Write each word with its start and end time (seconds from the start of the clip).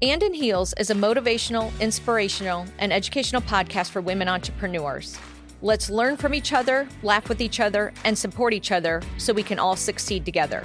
And 0.00 0.22
in 0.22 0.32
Heels 0.32 0.74
is 0.78 0.90
a 0.90 0.94
motivational, 0.94 1.72
inspirational, 1.80 2.66
and 2.78 2.92
educational 2.92 3.42
podcast 3.42 3.90
for 3.90 4.00
women 4.00 4.28
entrepreneurs. 4.28 5.18
Let's 5.60 5.90
learn 5.90 6.16
from 6.16 6.34
each 6.34 6.52
other, 6.52 6.86
laugh 7.02 7.28
with 7.28 7.40
each 7.40 7.58
other, 7.58 7.92
and 8.04 8.16
support 8.16 8.54
each 8.54 8.70
other 8.70 9.02
so 9.16 9.32
we 9.32 9.42
can 9.42 9.58
all 9.58 9.74
succeed 9.74 10.24
together. 10.24 10.64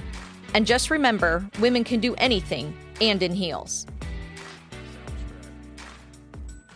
And 0.54 0.68
just 0.68 0.92
remember 0.92 1.50
women 1.60 1.84
can 1.84 2.00
do 2.00 2.14
anything 2.20 2.78
and 3.02 3.24
in 3.24 3.34
heels. 3.34 3.88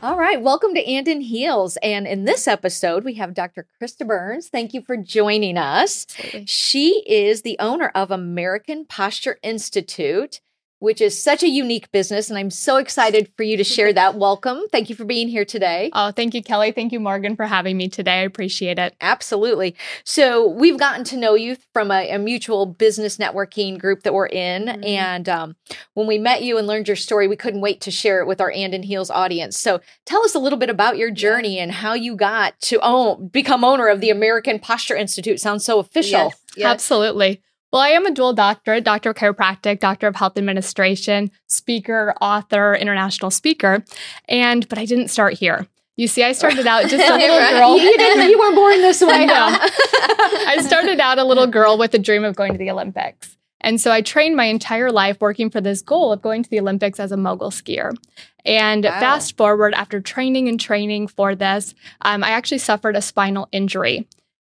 All 0.02 0.18
right, 0.18 0.42
welcome 0.42 0.74
to 0.74 0.84
And 0.84 1.08
in 1.08 1.21
Heels. 1.21 1.78
And 1.84 2.08
in 2.08 2.26
this 2.26 2.48
episode, 2.48 3.04
we 3.04 3.16
have 3.16 3.36
Dr. 3.36 3.68
Krista 3.80 4.08
Burns. 4.08 4.48
Thank 4.48 4.74
you 4.74 4.82
for 4.82 4.98
joining 4.98 5.60
us. 5.60 6.08
Absolutely. 6.18 6.46
She 6.48 7.04
is 7.05 7.44
the 7.44 7.58
owner 7.60 7.92
of 7.94 8.10
American 8.10 8.86
Posture 8.86 9.38
Institute 9.44 10.42
which 10.80 11.02
is 11.02 11.21
such 11.21 11.44
a 11.44 11.48
unique 11.48 11.91
business. 11.91 12.30
And 12.30 12.38
I'm 12.38 12.52
so 12.52 12.77
excited 12.77 13.31
for 13.36 13.44
you 13.44 13.58
to 13.58 13.63
share 13.63 13.94
that. 13.94 14.16
Welcome. 14.27 14.62
Thank 14.72 14.90
you 14.90 14.95
for 14.95 15.05
being 15.05 15.27
here 15.27 15.45
today. 15.45 15.90
Oh, 15.94 16.12
thank 16.12 16.34
you, 16.34 16.44
Kelly. 16.44 16.72
Thank 16.72 16.91
you, 16.91 17.00
Morgan, 17.00 17.36
for 17.36 17.45
having 17.45 17.77
me 17.77 17.90
today. 17.90 18.20
I 18.20 18.23
appreciate 18.23 18.80
it. 18.80 18.95
Absolutely. 19.02 19.76
So, 20.03 20.48
we've 20.48 20.77
gotten 20.77 21.03
to 21.05 21.17
know 21.17 21.36
you 21.36 21.58
from 21.73 21.91
a, 21.91 22.09
a 22.09 22.17
mutual 22.17 22.66
business 22.66 23.17
networking 23.17 23.80
group 23.80 24.03
that 24.03 24.13
we're 24.13 24.27
in. 24.27 24.66
Mm-hmm. 24.66 24.84
And 24.84 25.30
um, 25.30 25.55
when 25.94 26.08
we 26.08 26.17
met 26.17 26.44
you 26.44 26.58
and 26.58 26.67
learned 26.67 26.88
your 26.88 26.95
story, 26.95 27.28
we 27.28 27.36
couldn't 27.36 27.62
wait 27.62 27.81
to 27.81 27.91
share 27.91 28.22
it 28.22 28.28
with 28.28 28.41
our 28.41 28.52
And 28.52 28.73
in 28.73 28.84
Heels 28.84 29.09
audience. 29.09 29.58
So, 29.58 29.81
tell 30.05 30.23
us 30.23 30.36
a 30.36 30.39
little 30.39 30.59
bit 30.59 30.70
about 30.70 30.98
your 30.98 31.12
journey 31.12 31.58
yeah. 31.58 31.64
and 31.64 31.72
how 31.72 31.94
you 31.94 32.16
got 32.16 32.59
to 32.62 32.80
own, 32.81 33.28
become 33.28 33.64
owner 33.64 33.88
of 33.88 34.02
the 34.02 34.09
American 34.09 34.59
Posture 34.59 34.95
Institute. 34.95 35.39
Sounds 35.39 35.66
so 35.66 35.80
official. 35.80 36.20
Yes, 36.20 36.41
yes. 36.55 36.66
Absolutely. 36.66 37.41
Well, 37.77 37.86
I 37.86 37.90
am 37.90 38.08
a 38.08 38.12
dual 38.12 38.34
doctorate, 38.34 38.84
doctor 38.84 39.12
of 39.12 39.17
chiropractic, 39.17 39.80
doctor 39.80 40.08
of 40.08 40.16
health 40.16 40.36
administration, 40.36 41.30
speaker, 41.45 42.16
author, 42.20 42.73
international 42.73 43.30
speaker. 43.30 43.84
And, 44.27 44.67
but 44.67 44.80
I 44.80 44.86
didn't 44.86 45.09
start 45.09 45.36
here. 45.36 45.67
You 45.95 46.08
see, 46.08 46.23
I 46.23 46.31
started 46.31 46.66
out 46.66 46.89
just 46.89 47.08
a 47.08 47.16
little 47.17 47.38
girl. 47.38 47.78
You, 47.78 47.95
didn't, 47.95 48.31
you 48.31 48.39
weren't 48.39 48.55
born 48.55 48.81
this 48.81 49.00
way. 49.00 49.25
no. 49.28 49.36
I 49.61 50.58
started 50.66 51.00
out 51.00 51.20
a 51.20 51.23
little 51.23 51.45
girl 51.45 51.78
with 51.78 51.94
a 51.94 52.00
dream 52.00 52.23
of 52.23 52.36
going 52.36 52.52
to 52.52 52.58
the 52.58 52.72
Olympics. 52.72 53.38
And 53.61 53.80
so 53.80 53.92
I 53.92 54.02
trained 54.02 54.36
my 54.36 54.45
entire 54.45 54.92
life 54.92 55.22
working 55.22 55.52
for 55.52 55.61
this 55.61 55.83
goal 55.83 56.11
of 56.11 56.23
going 56.23 56.42
to 56.42 56.50
the 56.50 56.59
Olympics 56.59 57.00
as 57.00 57.11
a 57.11 57.17
mogul 57.17 57.52
skier. 57.52 57.95
And 58.44 58.86
wow. 58.86 59.00
fast 59.00 59.38
forward, 59.38 59.75
after 59.75 60.02
training 60.02 60.48
and 60.48 60.59
training 60.59 61.09
for 61.09 61.36
this, 61.36 61.75
um, 62.02 62.23
I 62.23 62.31
actually 62.31 62.58
suffered 62.58 62.95
a 62.95 63.03
spinal 63.03 63.48
injury. 63.52 64.08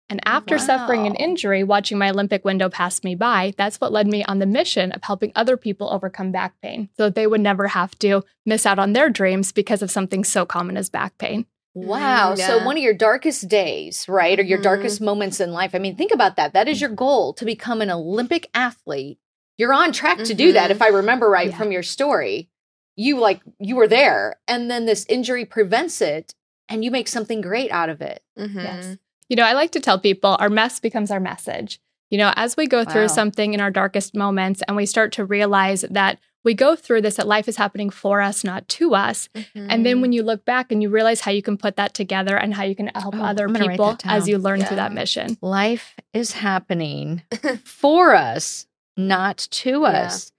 And 0.10 0.22
after 0.26 0.56
wow. 0.56 0.62
suffering 0.62 1.08
an 1.08 1.16
injury, 1.16 1.64
watching 1.64 1.98
my 1.98 2.12
Olympic 2.12 2.46
window 2.46 2.70
pass 2.70 3.04
me 3.04 3.16
by, 3.16 3.54
that's 3.58 3.82
what 3.82 3.92
led 3.92 4.08
me 4.08 4.24
on 4.26 4.40
the 4.40 4.46
mission 4.46 4.92
of 4.92 5.04
helping 5.04 5.32
other 5.36 5.58
people 5.58 5.92
overcome 5.92 6.32
back 6.32 6.54
pain 6.62 6.90
so 6.96 7.06
that 7.06 7.16
they 7.16 7.26
would 7.26 7.42
never 7.42 7.70
have 7.70 7.98
to 8.00 8.24
miss 8.46 8.66
out 8.66 8.78
on 8.78 8.94
their 8.94 9.10
dreams 9.10 9.52
because 9.52 9.82
of 9.82 9.90
something 9.90 10.24
so 10.24 10.46
common 10.46 10.78
as 10.78 10.90
back 10.90 11.18
pain. 11.18 11.46
Wow. 11.74 12.36
Yeah. 12.38 12.48
So, 12.48 12.66
one 12.66 12.78
of 12.78 12.84
your 12.84 12.94
darkest 12.94 13.50
days, 13.50 14.08
right? 14.08 14.40
Or 14.40 14.44
your 14.44 14.60
mm-hmm. 14.60 14.64
darkest 14.64 15.02
moments 15.02 15.42
in 15.42 15.52
life. 15.52 15.76
I 15.76 15.80
mean, 15.80 15.96
think 15.96 16.14
about 16.14 16.38
that. 16.38 16.54
That 16.54 16.70
is 16.70 16.80
your 16.80 16.90
goal 16.90 17.34
to 17.34 17.44
become 17.44 17.82
an 17.82 17.92
Olympic 17.92 18.50
athlete. 18.54 19.20
You're 19.58 19.74
on 19.74 19.92
track 19.92 20.18
to 20.18 20.24
mm-hmm. 20.24 20.38
do 20.38 20.54
that, 20.54 20.72
if 20.72 20.82
I 20.82 20.88
remember 20.88 21.30
right 21.30 21.50
yeah. 21.50 21.58
from 21.58 21.72
your 21.72 21.84
story. 21.84 22.50
You 22.96 23.20
like, 23.20 23.42
you 23.60 23.76
were 23.76 23.90
there, 23.90 24.40
and 24.48 24.72
then 24.72 24.86
this 24.86 25.06
injury 25.10 25.44
prevents 25.44 26.00
it, 26.00 26.34
and 26.70 26.86
you 26.86 26.92
make 26.92 27.10
something 27.10 27.42
great 27.42 27.72
out 27.72 27.90
of 27.90 28.02
it. 28.02 28.24
Mm-hmm. 28.40 28.58
Yes. 28.60 28.98
You 29.30 29.36
know, 29.36 29.44
I 29.44 29.54
like 29.54 29.72
to 29.72 29.80
tell 29.80 30.00
people 30.00 30.38
our 30.40 30.50
mess 30.50 30.80
becomes 30.80 31.12
our 31.12 31.20
message. 31.20 31.80
You 32.12 32.20
know, 32.20 32.34
as 32.36 32.56
we 32.56 32.68
go 32.68 32.86
through 32.86 33.08
something 33.10 33.54
in 33.54 33.60
our 33.60 33.72
darkest 33.72 34.16
moments 34.16 34.62
and 34.68 34.78
we 34.78 34.86
start 34.86 35.12
to 35.14 35.26
realize 35.26 35.82
that 35.90 36.20
we 36.44 36.54
go 36.54 36.76
through 36.76 37.02
this, 37.02 37.16
that 37.16 37.28
life 37.28 37.48
is 37.48 37.58
happening 37.58 37.90
for 37.90 38.22
us, 38.22 38.44
not 38.44 38.68
to 38.70 38.94
us. 38.94 39.28
Mm-hmm. 39.36 39.68
And 39.70 39.86
then 39.86 40.00
when 40.00 40.14
you 40.14 40.22
look 40.22 40.46
back 40.46 40.72
and 40.72 40.82
you 40.82 40.90
realize 40.90 41.22
how 41.22 41.32
you 41.32 41.42
can 41.42 41.58
put 41.58 41.76
that 41.78 41.96
together 41.96 42.38
and 42.38 42.54
how 42.54 42.64
you 42.64 42.76
can 42.76 42.92
help 42.94 43.16
oh, 43.16 43.24
other 43.24 43.50
people 43.50 43.98
as 44.06 44.28
you 44.28 44.38
learn 44.38 44.60
yeah. 44.60 44.66
through 44.68 44.76
that 44.76 44.94
mission. 44.94 45.38
Life 45.42 45.96
is 46.14 46.34
happening 46.34 47.24
for 47.66 48.14
us, 48.14 48.68
not 48.96 49.40
to 49.40 49.82
yeah. 49.82 49.88
us. 49.88 50.32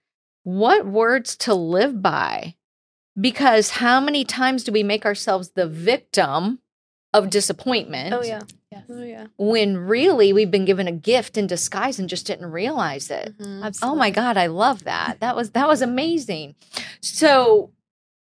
What 0.43 0.85
words 0.85 1.35
to 1.37 1.53
live 1.53 2.01
by? 2.01 2.55
Because 3.19 3.71
how 3.71 3.99
many 3.99 4.23
times 4.23 4.63
do 4.63 4.71
we 4.71 4.83
make 4.83 5.05
ourselves 5.05 5.51
the 5.51 5.67
victim 5.67 6.59
of 7.13 7.29
disappointment? 7.29 8.13
Oh, 8.13 8.23
yeah. 8.23 8.43
Yes. 8.87 8.97
Oh, 8.97 9.03
yeah. 9.03 9.27
When 9.37 9.77
really 9.77 10.33
we've 10.33 10.51
been 10.51 10.65
given 10.65 10.87
a 10.87 10.91
gift 10.91 11.37
in 11.37 11.47
disguise 11.47 11.99
and 11.99 12.09
just 12.09 12.27
didn't 12.27 12.51
realize 12.51 13.09
it. 13.09 13.37
Mm-hmm. 13.37 13.83
Oh 13.83 13.95
my 13.95 14.09
God, 14.09 14.37
I 14.37 14.47
love 14.47 14.83
that. 14.85 15.19
That 15.19 15.35
was 15.35 15.51
that 15.51 15.67
was 15.67 15.81
amazing. 15.81 16.55
So 17.01 17.71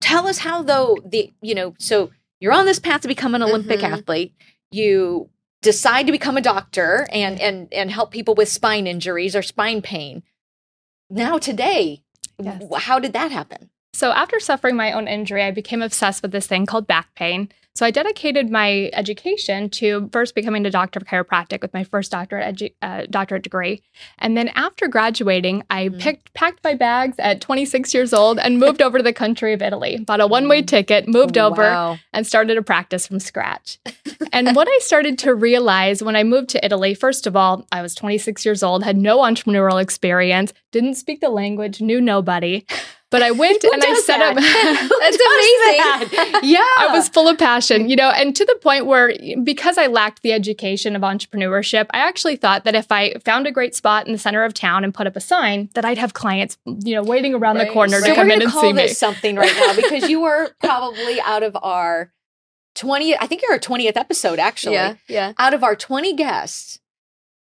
tell 0.01 0.27
us 0.27 0.39
how 0.39 0.61
though 0.63 0.97
the 1.05 1.31
you 1.41 1.55
know, 1.55 1.73
so 1.79 2.11
you're 2.39 2.53
on 2.53 2.65
this 2.65 2.79
path 2.79 3.01
to 3.01 3.07
become 3.07 3.35
an 3.35 3.43
Olympic 3.43 3.79
mm-hmm. 3.79 3.93
athlete. 3.93 4.33
You 4.71 5.29
decide 5.61 6.05
to 6.05 6.11
become 6.11 6.37
a 6.37 6.41
doctor 6.41 7.07
and 7.11 7.39
and 7.39 7.73
and 7.73 7.91
help 7.91 8.11
people 8.11 8.35
with 8.35 8.49
spine 8.49 8.87
injuries 8.87 9.35
or 9.35 9.41
spine 9.41 9.81
pain. 9.81 10.23
Now 11.09 11.37
today, 11.37 12.03
yes. 12.39 12.63
how 12.77 12.99
did 12.99 13.13
that 13.13 13.31
happen? 13.31 13.69
So 13.93 14.11
after 14.11 14.39
suffering 14.39 14.75
my 14.75 14.91
own 14.91 15.07
injury, 15.07 15.41
I 15.41 15.51
became 15.51 15.81
obsessed 15.81 16.21
with 16.21 16.31
this 16.31 16.47
thing 16.47 16.65
called 16.65 16.85
back 16.85 17.15
pain. 17.15 17.49
So 17.75 17.85
I 17.85 17.91
dedicated 17.91 18.49
my 18.49 18.89
education 18.93 19.69
to 19.71 20.09
first 20.13 20.33
becoming 20.33 20.65
a 20.65 20.71
doctor 20.71 20.97
of 20.97 21.05
chiropractic 21.05 21.61
with 21.61 21.73
my 21.73 21.83
first 21.83 22.09
doctorate 22.09 22.55
edu- 22.55 22.73
uh, 22.81 23.05
doctorate 23.09 23.43
degree, 23.43 23.81
and 24.17 24.37
then 24.37 24.47
after 24.55 24.87
graduating, 24.87 25.63
I 25.69 25.89
mm. 25.89 25.99
picked 25.99 26.33
packed 26.33 26.63
my 26.63 26.73
bags 26.73 27.17
at 27.19 27.41
26 27.41 27.93
years 27.93 28.13
old 28.13 28.39
and 28.39 28.59
moved 28.59 28.81
over 28.81 28.97
to 28.97 29.03
the 29.03 29.11
country 29.11 29.51
of 29.51 29.61
Italy. 29.61 29.97
Bought 29.97 30.21
a 30.21 30.27
one 30.27 30.47
way 30.47 30.61
mm. 30.61 30.67
ticket, 30.67 31.09
moved 31.09 31.35
wow. 31.35 31.47
over, 31.47 31.99
and 32.13 32.25
started 32.25 32.57
a 32.57 32.61
practice 32.61 33.07
from 33.07 33.19
scratch. 33.19 33.77
and 34.31 34.55
what 34.55 34.69
I 34.69 34.79
started 34.81 35.17
to 35.19 35.35
realize 35.35 36.01
when 36.01 36.15
I 36.15 36.23
moved 36.23 36.51
to 36.51 36.65
Italy, 36.65 36.93
first 36.93 37.27
of 37.27 37.35
all, 37.35 37.67
I 37.73 37.81
was 37.81 37.93
26 37.93 38.45
years 38.45 38.63
old, 38.63 38.85
had 38.85 38.95
no 38.95 39.17
entrepreneurial 39.17 39.81
experience, 39.81 40.53
didn't 40.71 40.95
speak 40.95 41.19
the 41.19 41.29
language, 41.29 41.81
knew 41.81 41.99
nobody. 41.99 42.65
But 43.11 43.23
I 43.23 43.31
went 43.43 43.63
and 43.63 43.81
I 43.81 43.93
set 44.01 44.19
that? 44.19 44.31
up. 44.31 44.43
That's 44.99 45.15
amazing. 45.15 46.33
That? 46.33 46.41
Yeah. 46.43 46.59
I 46.59 46.89
was 46.91 47.07
full 47.07 47.29
of 47.29 47.37
passion, 47.37 47.64
you 47.73 47.95
know, 47.95 48.09
and 48.09 48.35
to 48.35 48.45
the 48.45 48.55
point 48.61 48.85
where 48.85 49.13
because 49.43 49.77
I 49.77 49.87
lacked 49.87 50.21
the 50.21 50.31
education 50.31 50.95
of 50.95 51.01
entrepreneurship, 51.01 51.87
I 51.91 51.99
actually 51.99 52.35
thought 52.35 52.63
that 52.65 52.75
if 52.75 52.91
I 52.91 53.15
found 53.25 53.47
a 53.47 53.51
great 53.51 53.75
spot 53.75 54.05
in 54.05 54.13
the 54.13 54.19
center 54.19 54.43
of 54.43 54.53
town 54.53 54.83
and 54.83 54.93
put 54.93 55.07
up 55.07 55.15
a 55.15 55.21
sign, 55.21 55.69
that 55.73 55.85
I'd 55.85 55.97
have 55.97 56.13
clients, 56.13 56.57
you 56.65 56.95
know, 56.95 57.03
waiting 57.03 57.33
around 57.33 57.57
right. 57.57 57.67
the 57.67 57.73
corner 57.73 57.99
so 57.99 58.07
to 58.07 58.15
come 58.15 58.29
in 58.29 58.41
and 58.41 58.51
see 58.51 58.73
me. 58.73 58.87
something 58.89 59.35
right 59.35 59.55
now 59.55 59.75
because 59.75 60.09
you 60.09 60.21
were 60.21 60.51
probably 60.59 61.19
out 61.21 61.43
of 61.43 61.57
our 61.61 62.11
20 62.75 63.17
I 63.17 63.25
think 63.25 63.41
you're 63.41 63.53
our 63.53 63.59
20th 63.59 63.95
episode 63.95 64.37
actually. 64.37 64.75
Yeah. 64.75 64.95
Yeah. 65.07 65.33
Out 65.37 65.53
of 65.53 65.63
our 65.63 65.75
20 65.75 66.13
guests, 66.13 66.79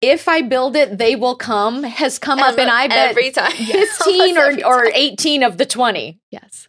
if 0.03 0.27
I 0.27 0.41
build 0.41 0.75
it, 0.75 0.97
they 0.97 1.15
will 1.15 1.35
come 1.35 1.83
has 1.83 2.19
come 2.19 2.39
up, 2.39 2.57
and 2.57 2.69
I 2.69 2.87
bet 2.89 3.09
every 3.11 3.31
time 3.31 3.51
fifteen 3.51 4.37
or 4.37 4.53
or 4.65 4.91
eighteen 4.93 5.43
of 5.43 5.57
the 5.57 5.65
twenty. 5.65 6.19
Yes. 6.29 6.67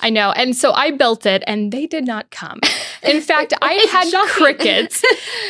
I 0.00 0.10
know. 0.10 0.30
And 0.32 0.54
so 0.54 0.72
I 0.72 0.90
built 0.90 1.26
it 1.26 1.42
and 1.46 1.72
they 1.72 1.86
did 1.86 2.06
not 2.06 2.30
come. 2.30 2.60
In 3.02 3.20
fact, 3.20 3.54
I 3.62 3.72
had 3.90 4.28
crickets. 4.28 5.02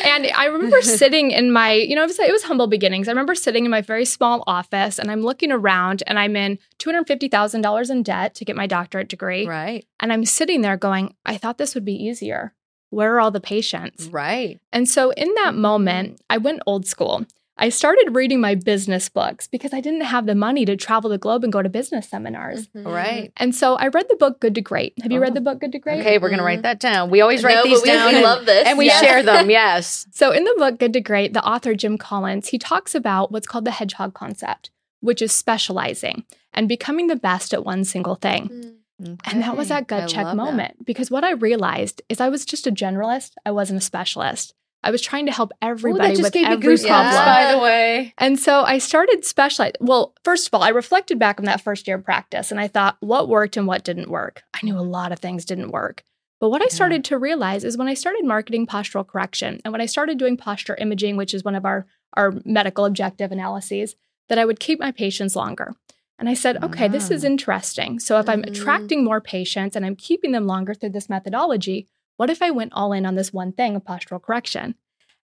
And 0.05 0.27
I 0.27 0.45
remember 0.45 0.81
sitting 0.81 1.31
in 1.31 1.51
my, 1.51 1.73
you 1.73 1.95
know, 1.95 2.03
it 2.03 2.07
was, 2.07 2.19
it 2.19 2.31
was 2.31 2.43
humble 2.43 2.67
beginnings. 2.67 3.07
I 3.07 3.11
remember 3.11 3.35
sitting 3.35 3.65
in 3.65 3.71
my 3.71 3.81
very 3.81 4.05
small 4.05 4.43
office 4.47 4.99
and 4.99 5.11
I'm 5.11 5.21
looking 5.21 5.51
around 5.51 6.01
and 6.07 6.17
I'm 6.17 6.35
in 6.35 6.59
$250,000 6.79 7.89
in 7.89 8.03
debt 8.03 8.35
to 8.35 8.45
get 8.45 8.55
my 8.55 8.67
doctorate 8.67 9.09
degree. 9.09 9.45
Right. 9.45 9.85
And 9.99 10.13
I'm 10.13 10.25
sitting 10.25 10.61
there 10.61 10.77
going, 10.77 11.13
I 11.25 11.37
thought 11.37 11.57
this 11.57 11.75
would 11.75 11.85
be 11.85 11.95
easier 11.95 12.53
where 12.89 13.15
are 13.15 13.19
all 13.19 13.31
the 13.31 13.41
patients? 13.41 14.07
Right. 14.07 14.59
And 14.71 14.87
so 14.87 15.11
in 15.11 15.33
that 15.35 15.55
moment. 15.55 16.21
I 16.29 16.37
went 16.37 16.61
old 16.65 16.85
school. 16.85 17.25
I 17.59 17.69
started 17.69 18.15
reading 18.15 18.39
my 18.39 18.55
business 18.55 19.09
books 19.09 19.47
because 19.47 19.73
I 19.73 19.81
didn't 19.81 20.01
have 20.01 20.27
the 20.27 20.35
money 20.35 20.63
to 20.65 20.75
travel 20.75 21.09
the 21.09 21.17
globe 21.17 21.43
and 21.43 21.51
go 21.51 21.61
to 21.61 21.69
business 21.69 22.07
seminars. 22.07 22.67
Mm-hmm. 22.67 22.87
Right. 22.87 23.31
And 23.37 23.55
so 23.55 23.75
I 23.75 23.87
read 23.87 24.05
the 24.09 24.15
book 24.15 24.39
Good 24.39 24.53
to 24.55 24.61
Great. 24.61 24.93
Have 25.01 25.11
you 25.11 25.17
oh. 25.17 25.21
read 25.21 25.33
the 25.33 25.41
book 25.41 25.59
Good 25.59 25.71
to 25.71 25.79
Great? 25.79 26.01
Okay, 26.01 26.19
we're 26.19 26.29
going 26.29 26.37
to 26.37 26.45
write 26.45 26.57
mm-hmm. 26.57 26.63
that 26.63 26.79
down. 26.79 27.09
We 27.09 27.21
always 27.21 27.43
write 27.43 27.55
no, 27.55 27.63
these 27.63 27.81
we, 27.81 27.87
down. 27.87 28.09
We 28.09 28.15
and, 28.15 28.23
love 28.23 28.45
this. 28.45 28.67
And 28.67 28.77
we 28.77 28.85
yes. 28.85 29.01
share 29.01 29.23
them, 29.23 29.49
yes. 29.49 30.05
So 30.11 30.31
in 30.31 30.43
the 30.43 30.53
book 30.57 30.77
Good 30.77 30.93
to 30.93 31.01
Great, 31.01 31.33
the 31.33 31.43
author 31.43 31.73
Jim 31.73 31.97
Collins, 31.97 32.49
he 32.49 32.59
talks 32.59 32.93
about 32.93 33.31
what's 33.31 33.47
called 33.47 33.65
the 33.65 33.71
hedgehog 33.71 34.13
concept, 34.13 34.69
which 34.99 35.21
is 35.21 35.31
specializing 35.31 36.25
and 36.53 36.67
becoming 36.67 37.07
the 37.07 37.15
best 37.15 37.53
at 37.53 37.65
one 37.65 37.83
single 37.83 38.15
thing. 38.15 38.49
Mm. 38.49 38.73
Okay. 39.01 39.15
And 39.25 39.43
that 39.43 39.55
was 39.55 39.69
that 39.69 39.87
gut 39.87 40.03
I 40.03 40.07
check 40.07 40.35
moment 40.35 40.77
that. 40.77 40.85
because 40.85 41.11
what 41.11 41.23
I 41.23 41.31
realized 41.31 42.01
is 42.09 42.19
I 42.19 42.29
was 42.29 42.45
just 42.45 42.65
a 42.65 42.71
generalist. 42.71 43.33
I 43.45 43.51
wasn't 43.51 43.77
a 43.77 43.85
specialist. 43.85 44.55
I 44.87 44.91
was 44.91 45.01
trying 45.01 45.25
to 45.25 45.33
help 45.33 45.51
everybody 45.61 46.15
Ooh, 46.15 46.23
with 46.23 46.33
every 46.33 46.77
problem. 46.77 47.25
By 47.25 47.51
the 47.51 47.59
way, 47.59 48.13
and 48.17 48.39
so 48.39 48.61
I 48.63 48.77
started 48.77 49.25
specializing. 49.25 49.75
Well, 49.81 50.15
first 50.23 50.47
of 50.47 50.53
all, 50.53 50.63
I 50.63 50.69
reflected 50.69 51.19
back 51.19 51.39
on 51.39 51.45
that 51.45 51.59
first 51.59 51.87
year 51.87 51.97
of 51.97 52.05
practice, 52.05 52.51
and 52.51 52.59
I 52.59 52.69
thought 52.69 52.95
what 53.01 53.27
worked 53.27 53.57
and 53.57 53.67
what 53.67 53.83
didn't 53.83 54.09
work. 54.09 54.43
I 54.53 54.59
knew 54.63 54.79
a 54.79 54.81
lot 54.81 55.11
of 55.11 55.19
things 55.19 55.43
didn't 55.43 55.71
work, 55.71 56.05
but 56.39 56.51
what 56.51 56.61
I 56.61 56.69
started 56.69 57.03
to 57.05 57.17
realize 57.17 57.65
is 57.65 57.77
when 57.77 57.89
I 57.89 57.95
started 57.95 58.23
marketing 58.23 58.65
postural 58.65 59.05
correction, 59.05 59.59
and 59.65 59.73
when 59.73 59.81
I 59.81 59.87
started 59.87 60.17
doing 60.17 60.37
posture 60.37 60.75
imaging, 60.75 61.17
which 61.17 61.33
is 61.33 61.43
one 61.43 61.55
of 61.55 61.65
our 61.65 61.85
our 62.15 62.33
medical 62.45 62.85
objective 62.85 63.33
analyses, 63.33 63.97
that 64.29 64.39
I 64.39 64.45
would 64.45 64.61
keep 64.61 64.79
my 64.79 64.93
patients 64.93 65.35
longer. 65.35 65.73
And 66.17 66.29
I 66.29 66.33
said, 66.33 66.63
okay, 66.63 66.87
this 66.87 67.11
is 67.11 67.23
interesting. 67.25 67.99
So 67.99 68.19
if 68.19 68.27
I'm 68.29 68.41
Mhm. 68.41 68.47
attracting 68.47 69.03
more 69.03 69.21
patients 69.21 69.75
and 69.75 69.85
I'm 69.85 69.97
keeping 69.97 70.31
them 70.31 70.47
longer 70.47 70.73
through 70.73 70.91
this 70.91 71.09
methodology, 71.09 71.87
what 72.17 72.29
if 72.29 72.41
I 72.41 72.51
went 72.51 72.73
all 72.73 72.91
in 72.93 73.05
on 73.05 73.15
this 73.15 73.31
one 73.33 73.51
thing 73.53 73.75
of 73.75 73.83
postural 73.83 74.21
correction? 74.21 74.75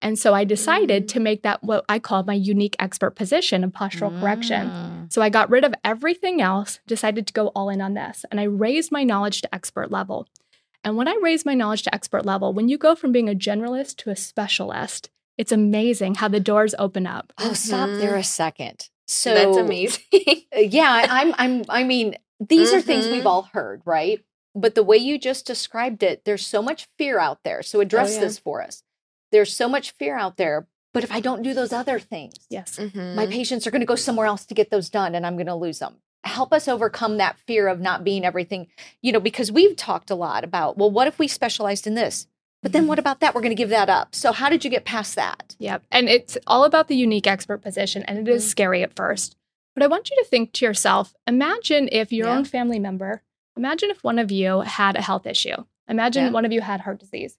And 0.02 0.18
so 0.18 0.34
I 0.34 0.44
decided 0.46 1.04
Mm. 1.04 1.08
to 1.10 1.20
make 1.20 1.44
that 1.44 1.62
what 1.64 1.84
I 1.90 2.00
call 2.00 2.24
my 2.24 2.34
unique 2.34 2.76
expert 2.80 3.12
position 3.12 3.64
of 3.66 3.72
postural 3.72 4.18
correction. 4.20 4.70
Mm. 4.70 5.12
So 5.14 5.22
I 5.22 5.30
got 5.30 5.50
rid 5.50 5.66
of 5.66 5.74
everything 5.84 6.42
else, 6.42 6.80
decided 6.88 7.28
to 7.28 7.34
go 7.34 7.48
all 7.50 7.70
in 7.70 7.82
on 7.82 7.96
this, 7.96 8.24
and 8.32 8.40
I 8.40 8.44
raised 8.44 8.92
my 8.94 9.04
knowledge 9.04 9.42
to 9.42 9.54
expert 9.54 9.92
level. 9.92 10.28
And 10.86 10.96
when 10.96 11.10
I 11.10 11.20
raised 11.22 11.46
my 11.46 11.54
knowledge 11.54 11.84
to 11.84 11.94
expert 11.94 12.26
level, 12.26 12.54
when 12.54 12.70
you 12.70 12.78
go 12.78 12.96
from 12.96 13.12
being 13.12 13.28
a 13.28 13.36
generalist 13.36 13.98
to 13.98 14.10
a 14.10 14.16
specialist, 14.16 15.10
it's 15.38 15.52
amazing 15.52 16.16
how 16.16 16.30
the 16.30 16.40
doors 16.40 16.74
open 16.80 17.06
up. 17.06 17.34
Oh, 17.38 17.52
stop 17.52 17.90
Mhm. 17.90 18.00
there 18.00 18.16
a 18.16 18.24
second. 18.24 18.90
So 19.06 19.34
That's 19.34 19.58
amazing. 19.58 20.04
Yeah, 20.56 20.90
I- 20.90 21.22
I'm 21.22 21.36
I'm 21.38 21.64
I 21.68 21.84
mean, 21.84 22.16
these 22.40 22.72
are 22.72 22.80
things 22.82 23.06
we've 23.08 23.26
all 23.26 23.50
heard, 23.52 23.82
right? 23.86 24.24
But 24.56 24.76
the 24.76 24.84
way 24.84 24.98
you 24.98 25.18
just 25.18 25.46
described 25.46 26.04
it, 26.04 26.26
there's 26.26 26.46
so 26.46 26.62
much 26.62 26.88
fear 26.98 27.20
out 27.20 27.44
there. 27.44 27.62
So 27.62 27.80
address 27.82 28.16
yeah. 28.16 28.22
this 28.22 28.40
for 28.40 28.62
us. 28.62 28.84
There's 29.32 29.56
so 29.56 29.70
much 29.70 29.92
fear 29.92 30.18
out 30.18 30.38
there, 30.38 30.68
but 30.94 31.04
if 31.04 31.12
I 31.12 31.20
don't 31.20 31.44
do 31.44 31.54
those 31.54 31.72
other 31.72 32.00
things, 32.00 32.34
Yes. 32.50 32.80
my 32.80 32.86
Mhm. 33.28 33.32
patients 33.32 33.68
are 33.68 33.72
going 33.72 33.82
to 33.82 33.86
go 33.86 33.96
somewhere 33.96 34.26
else 34.26 34.46
to 34.48 34.56
get 34.56 34.72
those 34.72 34.90
done 34.90 35.14
and 35.14 35.26
I'm 35.26 35.36
going 35.36 35.46
to 35.48 35.56
lose 35.56 35.80
them. 35.80 35.98
Help 36.24 36.52
us 36.52 36.68
overcome 36.68 37.18
that 37.18 37.38
fear 37.48 37.68
of 37.68 37.80
not 37.80 38.04
being 38.04 38.26
everything, 38.26 38.68
you 39.02 39.12
know, 39.12 39.20
because 39.20 39.52
we've 39.52 39.76
talked 39.76 40.10
a 40.10 40.16
lot 40.16 40.44
about, 40.44 40.78
well, 40.78 40.90
what 40.92 41.08
if 41.08 41.20
we 41.20 41.28
specialized 41.28 41.86
in 41.88 41.94
this? 41.94 42.28
But 42.62 42.74
then 42.74 42.88
what 42.88 43.00
about 43.00 43.22
that? 43.22 43.34
We're 43.34 43.42
going 43.42 43.56
to 43.56 43.64
give 43.64 43.70
that 43.70 43.88
up. 43.88 44.14
So 44.14 44.34
how 44.34 44.50
did 44.50 44.66
you 44.66 44.70
get 44.70 44.84
past 44.84 45.16
that? 45.16 45.56
Yep. 45.60 45.84
And 45.92 46.10
it's 46.10 46.38
all 46.46 46.66
about 46.66 46.90
the 46.90 46.96
unique 46.98 47.26
expert 47.28 47.60
position, 47.62 48.04
and 48.04 48.18
it 48.18 48.30
is 48.30 48.44
Mhm. 48.44 48.50
scary 48.50 48.84
at 48.84 48.96
first. 48.98 49.38
But 49.76 49.84
I 49.84 49.88
want 49.88 50.10
you 50.10 50.18
to 50.18 50.26
think 50.28 50.52
to 50.54 50.66
yourself 50.66 51.14
imagine 51.26 51.88
if 51.92 52.12
your 52.12 52.28
Yeah. 52.28 52.36
own 52.36 52.44
family 52.44 52.80
member, 52.80 53.22
imagine 53.60 53.90
if 53.92 54.04
one 54.04 54.20
of 54.20 54.32
you 54.32 54.62
had 54.62 54.96
a 54.96 55.02
health 55.02 55.26
issue. 55.28 55.56
Imagine 55.88 56.26
Yeah. 56.26 56.32
one 56.32 56.46
of 56.46 56.52
you 56.52 56.62
had 56.62 56.82
heart 56.82 57.00
disease. 57.00 57.38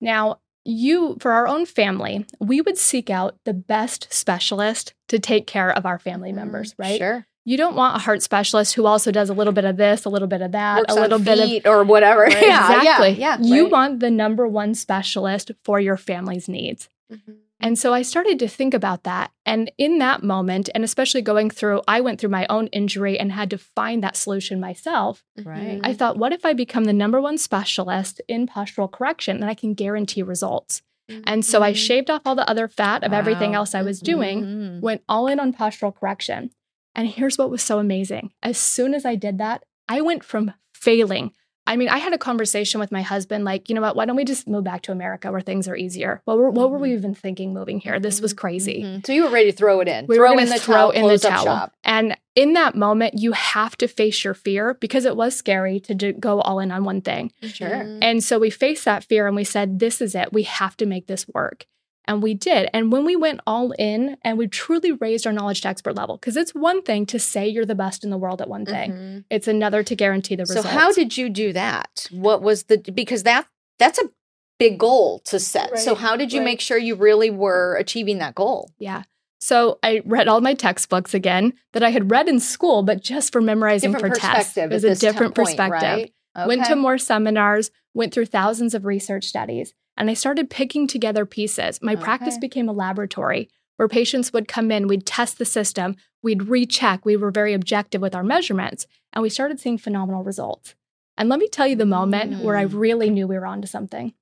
Now, 0.00 0.40
you, 0.64 1.16
for 1.20 1.32
our 1.32 1.46
own 1.48 1.64
family, 1.64 2.26
we 2.40 2.60
would 2.60 2.76
seek 2.76 3.08
out 3.10 3.36
the 3.44 3.54
best 3.54 4.08
specialist 4.12 4.94
to 5.08 5.18
take 5.18 5.46
care 5.46 5.70
of 5.70 5.86
our 5.86 5.98
family 5.98 6.32
Mhm. 6.32 6.36
members, 6.36 6.74
right? 6.78 6.98
Sure. 6.98 7.26
You 7.44 7.56
don't 7.56 7.76
want 7.76 7.94
a 7.96 8.00
heart 8.00 8.22
specialist 8.22 8.74
who 8.74 8.86
also 8.86 9.12
does 9.12 9.30
a 9.30 9.32
little 9.32 9.52
bit 9.52 9.64
of 9.64 9.76
this, 9.76 10.04
a 10.04 10.08
little 10.08 10.26
bit 10.26 10.42
of 10.42 10.50
that, 10.52 10.78
Works 10.78 10.92
a 10.92 11.00
little 11.00 11.20
bit 11.20 11.64
of 11.64 11.72
or 11.72 11.84
whatever. 11.84 12.22
Right. 12.22 12.32
Yeah, 12.42 12.76
exactly. 12.78 13.10
Yeah, 13.10 13.38
yeah. 13.40 13.54
You 13.54 13.62
right. 13.64 13.72
want 13.72 14.00
the 14.00 14.10
number 14.10 14.48
one 14.48 14.74
specialist 14.74 15.52
for 15.62 15.78
your 15.78 15.96
family's 15.96 16.48
needs. 16.48 16.88
Mhm. 17.12 17.36
And 17.58 17.78
so 17.78 17.94
I 17.94 18.02
started 18.02 18.38
to 18.40 18.48
think 18.48 18.74
about 18.74 19.04
that. 19.04 19.30
And 19.46 19.70
in 19.78 19.98
that 19.98 20.22
moment, 20.22 20.68
and 20.74 20.84
especially 20.84 21.22
going 21.22 21.48
through, 21.50 21.80
I 21.88 22.00
went 22.02 22.20
through 22.20 22.30
my 22.30 22.46
own 22.48 22.66
injury 22.68 23.18
and 23.18 23.32
had 23.32 23.48
to 23.50 23.58
find 23.58 24.02
that 24.02 24.16
solution 24.16 24.60
myself. 24.60 25.24
Right. 25.42 25.80
I 25.82 25.94
thought, 25.94 26.18
what 26.18 26.32
if 26.32 26.44
I 26.44 26.52
become 26.52 26.84
the 26.84 26.92
number 26.92 27.20
one 27.20 27.38
specialist 27.38 28.20
in 28.28 28.46
postural 28.46 28.90
correction 28.90 29.36
and 29.36 29.46
I 29.46 29.54
can 29.54 29.72
guarantee 29.74 30.22
results? 30.22 30.82
And 31.24 31.44
so 31.44 31.62
I 31.62 31.72
Mhm. 31.72 31.76
shaved 31.76 32.10
off 32.10 32.22
all 32.26 32.34
the 32.34 32.48
other 32.50 32.66
fat 32.68 33.04
of 33.04 33.12
everything 33.12 33.54
else 33.54 33.74
I 33.76 33.82
was 33.82 34.00
doing, 34.00 34.42
Mhm. 34.42 34.80
went 34.80 35.02
all 35.08 35.28
in 35.28 35.38
on 35.38 35.52
postural 35.52 35.94
correction. 35.94 36.50
And 36.96 37.06
here's 37.08 37.38
what 37.38 37.48
was 37.50 37.62
so 37.62 37.78
amazing. 37.78 38.32
As 38.42 38.58
soon 38.58 38.92
as 38.92 39.04
I 39.04 39.14
did 39.14 39.38
that, 39.38 39.62
I 39.88 40.00
went 40.00 40.24
from 40.24 40.52
failing. 40.74 41.32
I 41.66 41.76
mean, 41.76 41.88
I 41.88 41.98
had 41.98 42.12
a 42.12 42.18
conversation 42.18 42.78
with 42.80 42.92
my 42.92 43.02
husband, 43.02 43.44
like, 43.44 43.68
you 43.68 43.74
know 43.74 43.80
what, 43.80 43.96
why 43.96 44.04
don't 44.04 44.16
we 44.16 44.24
just 44.24 44.46
move 44.46 44.64
back 44.64 44.82
to 44.82 44.92
America 44.92 45.30
where 45.32 45.40
things 45.40 45.66
are 45.66 45.76
easier? 45.76 46.22
What 46.24 46.38
were, 46.38 46.50
what 46.50 46.70
were 46.70 46.78
we 46.78 46.92
even 46.92 47.14
thinking 47.14 47.52
moving 47.52 47.80
here? 47.80 47.98
This 47.98 48.20
was 48.20 48.32
crazy. 48.32 48.82
Mhm. 48.82 49.06
So 49.06 49.12
you 49.12 49.24
were 49.24 49.30
ready 49.30 49.50
to 49.50 49.56
throw 49.56 49.80
it 49.80 49.88
in. 49.88 50.06
We 50.06 50.16
throw 50.16 50.34
were 50.34 50.40
in 50.40 50.48
the 50.48 50.58
throw 50.58 50.74
towel, 50.76 50.90
in 50.90 51.08
the 51.08 51.18
towel. 51.18 51.44
shop. 51.44 51.72
And 51.84 52.16
in 52.34 52.52
that 52.52 52.74
moment, 52.74 53.14
you 53.18 53.32
have 53.32 53.76
to 53.78 53.88
face 53.88 54.24
your 54.24 54.34
fear 54.34 54.74
because 54.74 55.04
it 55.04 55.16
was 55.16 55.34
scary 55.34 55.80
to 55.80 55.94
do, 55.94 56.12
go 56.12 56.40
all 56.40 56.60
in 56.60 56.70
on 56.70 56.84
one 56.84 57.00
thing. 57.00 57.32
Sure. 57.42 57.98
And 58.00 58.22
so 58.22 58.38
we 58.38 58.50
faced 58.50 58.84
that 58.84 59.04
fear 59.04 59.26
and 59.26 59.34
we 59.34 59.44
said, 59.44 59.78
this 59.80 60.00
is 60.00 60.14
it. 60.14 60.32
We 60.32 60.44
have 60.44 60.76
to 60.78 60.86
make 60.86 61.06
this 61.06 61.26
work. 61.28 61.66
And 62.08 62.22
we 62.22 62.34
did. 62.34 62.68
And 62.72 62.92
when 62.92 63.04
we 63.04 63.16
went 63.16 63.40
all 63.46 63.72
in 63.78 64.16
and 64.22 64.38
we 64.38 64.46
truly 64.46 64.92
raised 64.92 65.26
our 65.26 65.32
knowledge 65.32 65.60
to 65.62 65.68
expert 65.68 65.96
level, 65.96 66.16
because 66.16 66.36
it's 66.36 66.54
one 66.54 66.82
thing 66.82 67.04
to 67.06 67.18
say 67.18 67.48
you're 67.48 67.64
the 67.66 67.74
best 67.74 68.04
in 68.04 68.10
the 68.10 68.16
world 68.18 68.40
at 68.40 68.48
one 68.48 68.64
thing, 68.64 68.92
Mhm. 68.92 69.24
it's 69.30 69.48
another 69.48 69.82
to 69.82 69.96
guarantee 69.96 70.36
the 70.36 70.46
So 70.46 70.54
results. 70.54 70.72
So, 70.72 70.78
how 70.80 70.92
did 70.92 71.16
you 71.16 71.28
do 71.28 71.52
that? 71.52 72.06
What 72.12 72.42
was 72.42 72.64
the 72.64 72.78
because 72.78 73.24
that 73.24 73.46
that's 73.78 73.98
a 73.98 74.10
big 74.58 74.78
goal 74.78 75.18
to 75.26 75.38
set. 75.38 75.78
so 75.78 75.94
how 75.94 76.16
did 76.16 76.32
you 76.32 76.38
right. 76.40 76.44
make 76.46 76.60
sure 76.60 76.78
you 76.78 76.94
really 76.94 77.28
were 77.28 77.76
achieving 77.76 78.18
that 78.18 78.34
goal? 78.34 78.70
Yeah. 78.78 79.02
So 79.38 79.78
I 79.82 80.00
read 80.06 80.28
all 80.28 80.40
my 80.40 80.54
textbooks 80.54 81.12
again 81.12 81.52
that 81.72 81.82
I 81.82 81.90
had 81.90 82.10
read 82.10 82.26
in 82.28 82.40
school, 82.40 82.82
but 82.82 83.02
just 83.02 83.32
for 83.32 83.40
memorizing 83.42 83.92
Different 83.92 84.14
for 84.14 84.20
tests. 84.20 84.56
It 84.56 84.70
was 84.70 84.82
a 84.84 84.94
t- 84.94 85.00
different 85.00 85.34
point, 85.34 85.48
perspective. 85.58 86.08
right? 86.36 86.46
went 86.46 86.64
to 86.66 86.76
more 86.76 86.98
seminars, 86.98 87.70
went 87.94 88.12
through 88.14 88.26
thousands 88.26 88.74
of 88.74 88.84
research 88.86 89.24
studies, 89.24 89.72
and 89.96 90.10
I 90.10 90.14
started 90.14 90.50
picking 90.50 90.86
together 90.86 91.24
pieces. 91.26 91.80
My 91.82 91.96
practice 91.96 92.36
became 92.38 92.68
a 92.68 92.72
laboratory 92.72 93.48
where 93.76 93.88
patients 93.88 94.32
would 94.32 94.48
come 94.48 94.70
in, 94.70 94.86
we'd 94.88 95.04
test 95.06 95.38
the 95.38 95.44
system, 95.44 95.96
we'd 96.22 96.44
recheck, 96.48 97.04
we 97.04 97.16
were 97.16 97.30
very 97.30 97.52
objective 97.54 98.00
with 98.00 98.14
our 98.14 98.22
measurements, 98.24 98.86
and 99.12 99.22
we 99.22 99.28
started 99.28 99.60
seeing 99.60 99.78
phenomenal 99.78 100.22
results. 100.24 100.74
And 101.18 101.28
let 101.28 101.38
me 101.38 101.48
tell 101.48 101.66
you 101.66 101.76
the 101.76 101.86
moment 101.86 102.42
where 102.42 102.56
I 102.56 102.64
Mm. 102.66 102.72
really 102.78 103.10
knew 103.10 103.26
we 103.26 103.36
were 103.38 103.46
onto 103.46 103.66
something. 103.66 104.12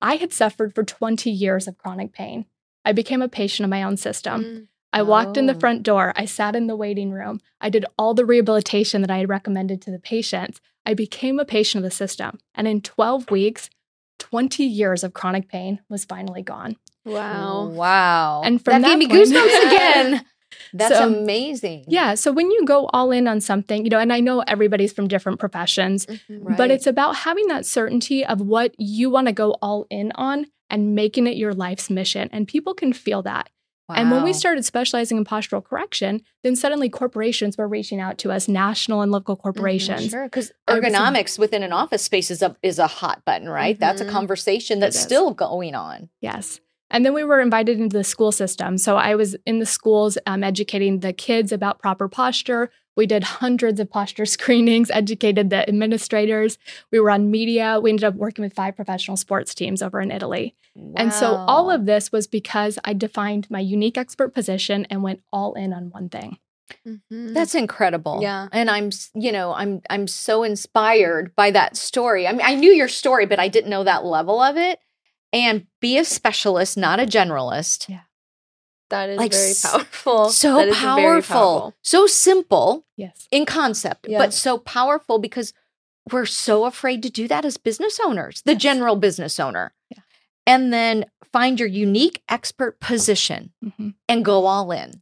I 0.00 0.16
had 0.16 0.32
suffered 0.32 0.74
for 0.74 0.84
20 0.84 1.30
years 1.30 1.66
of 1.66 1.76
chronic 1.78 2.12
pain. 2.12 2.46
I 2.84 2.92
became 2.92 3.20
a 3.22 3.28
patient 3.28 3.64
of 3.64 3.70
my 3.70 3.82
own 3.82 3.96
system. 3.96 4.44
Mm. 4.44 4.68
I 4.92 5.02
walked 5.02 5.36
in 5.36 5.46
the 5.46 5.54
Oh. 5.54 5.58
front 5.58 5.82
door. 5.82 6.12
I 6.16 6.24
sat 6.24 6.56
in 6.56 6.66
the 6.66 6.76
waiting 6.76 7.10
room. 7.10 7.40
I 7.60 7.68
did 7.68 7.84
all 7.98 8.14
the 8.14 8.24
rehabilitation 8.24 9.02
that 9.02 9.10
I 9.10 9.18
had 9.18 9.28
recommended 9.28 9.82
to 9.82 9.90
the 9.90 9.98
patients. 9.98 10.60
I 10.86 10.94
became 10.94 11.38
a 11.38 11.44
patient 11.44 11.84
of 11.84 11.90
the 11.90 11.94
system. 11.94 12.38
And 12.54 12.66
in 12.66 12.80
12 12.80 13.30
weeks, 13.30 13.68
20 14.18 14.64
years 14.64 15.04
of 15.04 15.12
chronic 15.14 15.48
pain 15.48 15.80
was 15.88 16.04
finally 16.04 16.42
gone. 16.42 16.76
Wow. 17.04 17.66
Wow. 17.66 18.42
And 18.44 18.62
from 18.62 18.82
that, 18.82 18.88
that 18.88 18.98
gave 18.98 18.98
me 18.98 19.06
point- 19.08 19.28
goosebumps 19.28 19.66
again. 19.66 20.24
That's 20.74 20.94
So- 20.96 21.06
amazing. 21.08 21.84
Yeah. 21.88 22.14
So 22.14 22.32
when 22.32 22.50
you 22.50 22.64
go 22.64 22.86
all 22.92 23.10
in 23.10 23.26
on 23.28 23.40
something, 23.40 23.84
you 23.84 23.90
know, 23.90 23.98
and 23.98 24.12
I 24.12 24.20
know 24.20 24.40
everybody's 24.46 24.92
from 24.92 25.08
different 25.08 25.38
professions, 25.38 26.04
Mhm. 26.06 26.18
Right. 26.42 26.56
but 26.56 26.70
it's 26.70 26.86
about 26.86 27.16
having 27.16 27.46
that 27.48 27.64
certainty 27.64 28.24
of 28.26 28.40
what 28.40 28.74
you 28.78 29.08
want 29.10 29.26
to 29.28 29.32
go 29.32 29.52
all 29.62 29.86
in 29.90 30.12
on 30.16 30.46
and 30.68 30.94
making 30.94 31.26
it 31.26 31.36
your 31.36 31.54
life's 31.54 31.88
mission. 31.88 32.28
And 32.32 32.46
people 32.46 32.74
can 32.74 32.92
feel 32.92 33.22
that. 33.22 33.48
And 33.96 34.10
when 34.10 34.22
we 34.22 34.32
started 34.32 34.64
specializing 34.64 35.16
in 35.16 35.24
postural 35.24 35.64
correction, 35.64 36.20
then 36.42 36.56
suddenly 36.56 36.88
corporations 36.90 37.56
were 37.56 37.66
reaching 37.66 38.00
out 38.00 38.18
to 38.18 38.30
us, 38.30 38.46
national 38.46 39.00
and 39.00 39.10
local 39.10 39.34
corporations. 39.34 40.10
Sure, 40.10 40.24
because 40.24 40.52
ergonomics 40.68 41.38
within 41.38 41.62
an 41.62 41.72
office 41.72 42.02
space 42.02 42.30
is 42.30 42.42
a 42.42 42.54
is 42.62 42.78
a 42.78 42.86
hot 42.86 43.24
button, 43.24 43.48
right? 43.48 43.78
That's 43.80 44.00
a 44.00 44.04
Mhm. 44.04 44.10
conversation 44.10 44.78
that's 44.80 44.98
still 44.98 45.30
going 45.32 45.74
on. 45.74 46.10
Yes. 46.20 46.60
And 46.90 47.04
then 47.04 47.12
we 47.12 47.22
were 47.24 47.40
invited 47.40 47.78
into 47.80 47.96
the 47.96 48.04
school 48.04 48.32
system. 48.32 48.78
So 48.78 48.96
I 48.96 49.14
was 49.14 49.36
in 49.46 49.58
the 49.58 49.66
schools 49.66 50.16
um, 50.26 50.42
educating 50.42 51.00
the 51.00 51.12
kids 51.12 51.52
about 51.52 51.78
proper 51.78 52.08
posture. 52.08 52.70
We 52.98 53.06
did 53.06 53.22
hundreds 53.22 53.78
of 53.78 53.88
posture 53.88 54.26
screenings, 54.36 54.90
educated 54.90 55.50
the 55.50 55.66
administrators. 55.68 56.58
We 56.90 56.98
were 56.98 57.10
on 57.10 57.30
media. 57.30 57.78
We 57.80 57.90
ended 57.90 58.04
up 58.04 58.16
working 58.16 58.42
with 58.42 58.52
five 58.52 58.74
professional 58.74 59.16
sports 59.16 59.54
teams 59.54 59.80
over 59.82 60.00
in 60.00 60.10
Italy. 60.10 60.56
And 60.96 61.12
so 61.12 61.34
all 61.34 61.70
of 61.70 61.86
this 61.86 62.12
was 62.12 62.26
because 62.26 62.78
I 62.84 62.92
defined 62.92 63.50
my 63.50 63.60
unique 63.60 63.96
expert 63.96 64.34
position 64.34 64.84
and 64.90 65.02
went 65.02 65.22
all 65.32 65.54
in 65.54 65.72
on 65.72 65.90
one 65.90 66.08
thing. 66.08 66.38
Mhm. 66.86 67.34
That's 67.34 67.54
incredible. 67.54 68.18
Yeah. 68.20 68.48
And 68.52 68.70
I'm, 68.70 68.90
you 69.14 69.32
know, 69.32 69.54
I'm 69.54 69.80
I'm 69.88 70.06
so 70.06 70.42
inspired 70.42 71.34
by 71.34 71.50
that 71.52 71.76
story. 71.76 72.26
I 72.26 72.32
mean, 72.32 72.42
I 72.44 72.54
knew 72.54 72.72
your 72.72 72.88
story, 72.88 73.26
but 73.26 73.38
I 73.38 73.48
didn't 73.48 73.70
know 73.70 73.84
that 73.84 74.04
level 74.04 74.40
of 74.40 74.56
it. 74.56 74.80
And 75.32 75.66
be 75.80 75.98
a 75.98 76.04
specialist, 76.04 76.76
not 76.76 77.00
a 77.00 77.04
generalist. 77.04 77.88
That 78.90 79.10
is 79.10 79.18
like 79.18 79.32
very 79.32 79.54
powerful. 79.62 80.28
So 80.30 80.58
is 80.60 80.64
very 80.66 80.72
powerful. 80.74 81.74
So 81.82 82.06
simple 82.06 82.84
Yes. 82.96 83.26
in 83.30 83.44
concept, 83.46 84.06
Yeah. 84.08 84.18
but 84.18 84.32
so 84.34 84.58
powerful 84.58 85.18
because 85.18 85.52
we're 86.10 86.26
so 86.26 86.64
afraid 86.64 87.02
to 87.02 87.10
do 87.10 87.28
that 87.28 87.44
as 87.44 87.56
business 87.58 88.00
owners, 88.04 88.42
the 88.46 88.52
Yes. 88.52 88.62
general 88.62 88.96
business 88.96 89.38
owner. 89.38 89.72
Yeah. 89.90 89.98
And 90.46 90.72
then 90.72 91.04
find 91.32 91.60
your 91.60 91.68
unique 91.68 92.22
expert 92.28 92.80
position 92.80 93.52
Mhm. 93.64 93.94
and 94.08 94.24
go 94.24 94.46
all 94.46 94.70
in. 94.72 95.00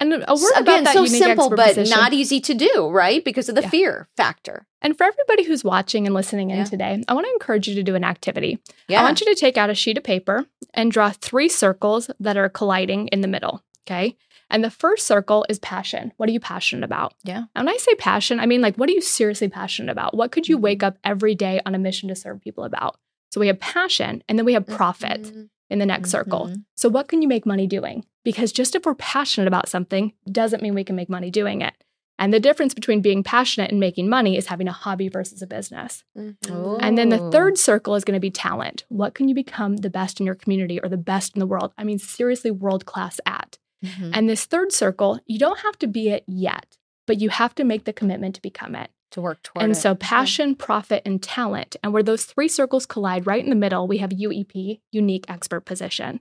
And 0.00 0.12
a 0.14 0.16
word 0.18 0.28
S- 0.30 0.50
about 0.52 0.62
Again, 0.62 0.84
that 0.84 0.94
so 0.94 1.04
simple, 1.06 1.50
but 1.50 1.68
position. 1.74 1.96
not 1.96 2.12
easy 2.12 2.40
to 2.40 2.54
do, 2.54 2.88
right? 2.90 3.24
Because 3.24 3.48
of 3.48 3.54
the 3.54 3.60
Yeah. 3.62 3.68
fear 3.68 4.08
factor. 4.16 4.66
And 4.82 4.96
for 4.96 5.04
everybody 5.04 5.44
who's 5.44 5.62
watching 5.62 6.06
and 6.06 6.14
listening 6.14 6.50
in 6.50 6.56
Yeah. 6.58 6.64
today, 6.64 7.04
I 7.06 7.14
want 7.14 7.26
to 7.26 7.32
encourage 7.32 7.68
you 7.68 7.74
to 7.76 7.82
do 7.82 7.94
an 7.94 8.02
activity. 8.02 8.58
Yeah. 8.88 9.00
I 9.00 9.04
want 9.04 9.20
you 9.20 9.26
to 9.26 9.38
take 9.38 9.56
out 9.58 9.68
a 9.70 9.74
sheet 9.74 9.98
of 9.98 10.02
paper 10.04 10.46
and 10.74 10.90
draw 10.90 11.10
three 11.10 11.48
circles 11.50 12.10
that 12.18 12.36
are 12.38 12.48
colliding 12.48 13.08
in 13.08 13.20
the 13.20 13.28
middle. 13.28 13.62
Okay. 13.86 14.16
And 14.52 14.64
the 14.64 14.70
first 14.70 15.06
circle 15.06 15.46
is 15.48 15.58
passion. 15.60 16.12
What 16.16 16.28
are 16.28 16.32
you 16.32 16.40
passionate 16.40 16.82
about? 16.84 17.14
Yeah. 17.22 17.44
And 17.54 17.66
when 17.66 17.68
I 17.68 17.76
say 17.76 17.94
passion, 17.96 18.40
I 18.40 18.46
mean 18.46 18.60
like, 18.62 18.76
what 18.76 18.88
are 18.88 18.92
you 18.92 19.00
seriously 19.00 19.48
passionate 19.48 19.92
about? 19.92 20.16
What 20.16 20.32
could 20.32 20.48
you 20.48 20.58
Mhm. 20.58 20.62
wake 20.62 20.82
up 20.82 20.96
every 21.04 21.34
day 21.36 21.60
on 21.66 21.74
a 21.74 21.78
mission 21.78 22.08
to 22.08 22.16
serve 22.16 22.40
people 22.40 22.64
about? 22.64 22.96
So 23.32 23.38
we 23.38 23.46
have 23.46 23.60
passion 23.60 24.24
and 24.28 24.36
then 24.38 24.44
we 24.46 24.54
have 24.54 24.66
profit 24.66 25.22
Mhm. 25.22 25.48
In 25.70 25.78
the 25.78 25.86
next 25.86 26.10
circle. 26.10 26.48
Mhm. 26.48 26.64
So, 26.76 26.88
what 26.88 27.08
can 27.08 27.22
you 27.22 27.28
make 27.28 27.46
money 27.46 27.66
doing? 27.66 28.04
Because 28.24 28.52
just 28.52 28.74
if 28.74 28.84
we're 28.84 28.94
passionate 28.96 29.46
about 29.48 29.68
something 29.68 30.12
doesn't 30.30 30.62
mean 30.62 30.74
we 30.74 30.84
can 30.84 30.96
make 30.96 31.08
money 31.08 31.30
doing 31.30 31.62
it. 31.62 31.74
And 32.18 32.34
the 32.34 32.40
difference 32.40 32.74
between 32.74 33.00
being 33.00 33.22
passionate 33.22 33.70
and 33.70 33.80
making 33.80 34.10
money 34.10 34.36
is 34.36 34.48
having 34.48 34.68
a 34.68 34.72
hobby 34.72 35.08
versus 35.08 35.40
a 35.40 35.46
business. 35.46 36.04
Mhm. 36.18 36.78
And 36.82 36.98
then 36.98 37.08
the 37.08 37.30
third 37.30 37.56
circle 37.56 37.94
is 37.94 38.04
going 38.04 38.16
to 38.16 38.20
be 38.20 38.30
talent. 38.30 38.84
What 38.88 39.14
can 39.14 39.28
you 39.28 39.34
become 39.34 39.78
the 39.78 39.88
best 39.88 40.20
in 40.20 40.26
your 40.26 40.34
community 40.34 40.78
or 40.82 40.90
the 40.90 40.98
best 40.98 41.34
in 41.34 41.40
the 41.40 41.46
world? 41.46 41.72
I 41.78 41.84
mean, 41.84 41.98
seriously, 41.98 42.50
world 42.50 42.84
class 42.84 43.20
at. 43.24 43.56
Mhm. 43.82 44.10
And 44.12 44.28
this 44.28 44.44
third 44.44 44.70
circle, 44.72 45.18
you 45.24 45.38
don't 45.38 45.60
have 45.60 45.78
to 45.78 45.86
be 45.86 46.10
it 46.10 46.24
yet, 46.26 46.76
but 47.06 47.20
you 47.22 47.30
have 47.30 47.54
to 47.54 47.64
make 47.64 47.84
the 47.84 47.92
commitment 47.94 48.34
to 48.34 48.42
become 48.42 48.74
it. 48.74 48.90
To 49.10 49.20
work 49.20 49.42
toward 49.42 49.62
And 49.62 49.72
it. 49.72 49.76
so, 49.76 49.94
passion, 49.94 50.54
profit, 50.54 51.02
and 51.04 51.22
talent. 51.22 51.76
And 51.82 51.92
where 51.92 52.02
those 52.02 52.24
three 52.24 52.48
circles 52.48 52.86
collide, 52.86 53.26
right 53.26 53.42
in 53.42 53.50
the 53.50 53.56
middle, 53.56 53.86
we 53.86 53.98
have 53.98 54.10
UEP, 54.10 54.80
unique 54.92 55.24
expert 55.28 55.64
position. 55.64 56.20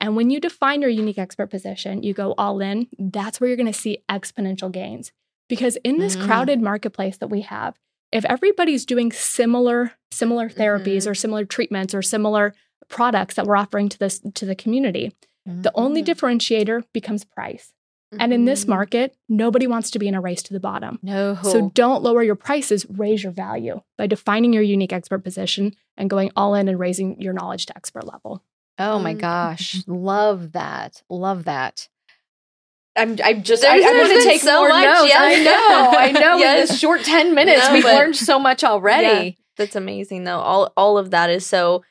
And 0.00 0.14
when 0.16 0.28
you 0.30 0.40
define 0.40 0.82
your 0.82 0.90
unique 0.90 1.18
expert 1.18 1.48
position, 1.50 2.02
you 2.02 2.12
go 2.12 2.34
all 2.36 2.60
in, 2.60 2.88
that's 2.98 3.40
where 3.40 3.48
you're 3.48 3.56
going 3.56 3.72
to 3.72 3.78
see 3.78 3.98
exponential 4.10 4.70
gains. 4.70 5.12
Because 5.48 5.76
in 5.84 5.98
this 5.98 6.16
Mm. 6.16 6.26
crowded 6.26 6.60
marketplace 6.60 7.16
that 7.18 7.28
we 7.28 7.42
have, 7.42 7.78
if 8.12 8.24
everybody's 8.26 8.84
doing 8.86 9.10
similar 9.12 9.92
similar 10.12 10.48
therapies 10.48 11.06
or 11.10 11.14
similar 11.14 11.44
treatments 11.44 11.94
or 11.94 12.00
similar 12.00 12.54
products 12.88 13.34
that 13.34 13.44
we're 13.46 13.56
offering 13.56 13.88
to 13.88 13.98
this 13.98 14.20
to 14.34 14.46
the 14.46 14.54
community, 14.54 15.12
the 15.44 15.70
only 15.74 16.02
Mhm. 16.02 16.06
differentiator 16.06 16.84
becomes 16.92 17.24
price. 17.24 17.72
And 18.18 18.32
in 18.32 18.44
this 18.44 18.64
Mhm. 18.64 18.68
market, 18.68 19.16
nobody 19.28 19.66
wants 19.66 19.90
to 19.90 19.98
be 19.98 20.06
in 20.08 20.14
a 20.14 20.20
race 20.20 20.42
to 20.44 20.52
the 20.52 20.60
bottom. 20.60 20.98
no. 21.02 21.36
So 21.42 21.70
don't 21.74 22.02
lower 22.02 22.22
your 22.22 22.36
prices, 22.36 22.86
raise 22.88 23.22
your 23.22 23.32
value 23.32 23.80
by 23.98 24.06
defining 24.06 24.52
your 24.52 24.62
unique 24.62 24.92
expert 24.92 25.18
position 25.24 25.74
and 25.96 26.08
going 26.08 26.30
all 26.36 26.54
in 26.54 26.68
and 26.68 26.78
raising 26.78 27.20
your 27.20 27.32
knowledge 27.32 27.66
to 27.66 27.76
expert 27.76 28.04
level. 28.06 28.42
Oh 28.78 28.98
my 28.98 29.14
Mm. 29.14 29.18
gosh, 29.20 29.82
love 29.86 30.52
that. 30.52 31.02
Love 31.10 31.44
that. 31.44 31.88
I'm 32.94 33.16
I'm 33.24 33.42
just 33.42 33.64
I, 33.64 33.78
There's- 33.80 33.84
I'm 33.90 33.96
there's 33.96 34.08
going 34.08 34.22
to 34.22 34.28
take 34.28 34.40
so 34.40 34.60
more 34.60 34.68
much, 34.70 34.84
notes. 34.84 35.12
I 35.14 35.44
know. 35.44 35.98
I 35.98 36.12
know. 36.12 36.34
In 36.36 36.40
this 36.56 36.78
short 36.78 37.02
10 37.04 37.34
minutes, 37.34 37.66
No, 37.68 37.74
we've 37.74 37.84
learned 37.84 38.16
so 38.16 38.38
much 38.38 38.64
already. 38.64 39.36
That's 39.56 39.76
amazing 39.76 40.24
though. 40.24 40.38
All 40.38 40.72
all 40.76 40.96
of 40.96 41.10
that 41.10 41.28
is 41.30 41.44
so 41.44 41.82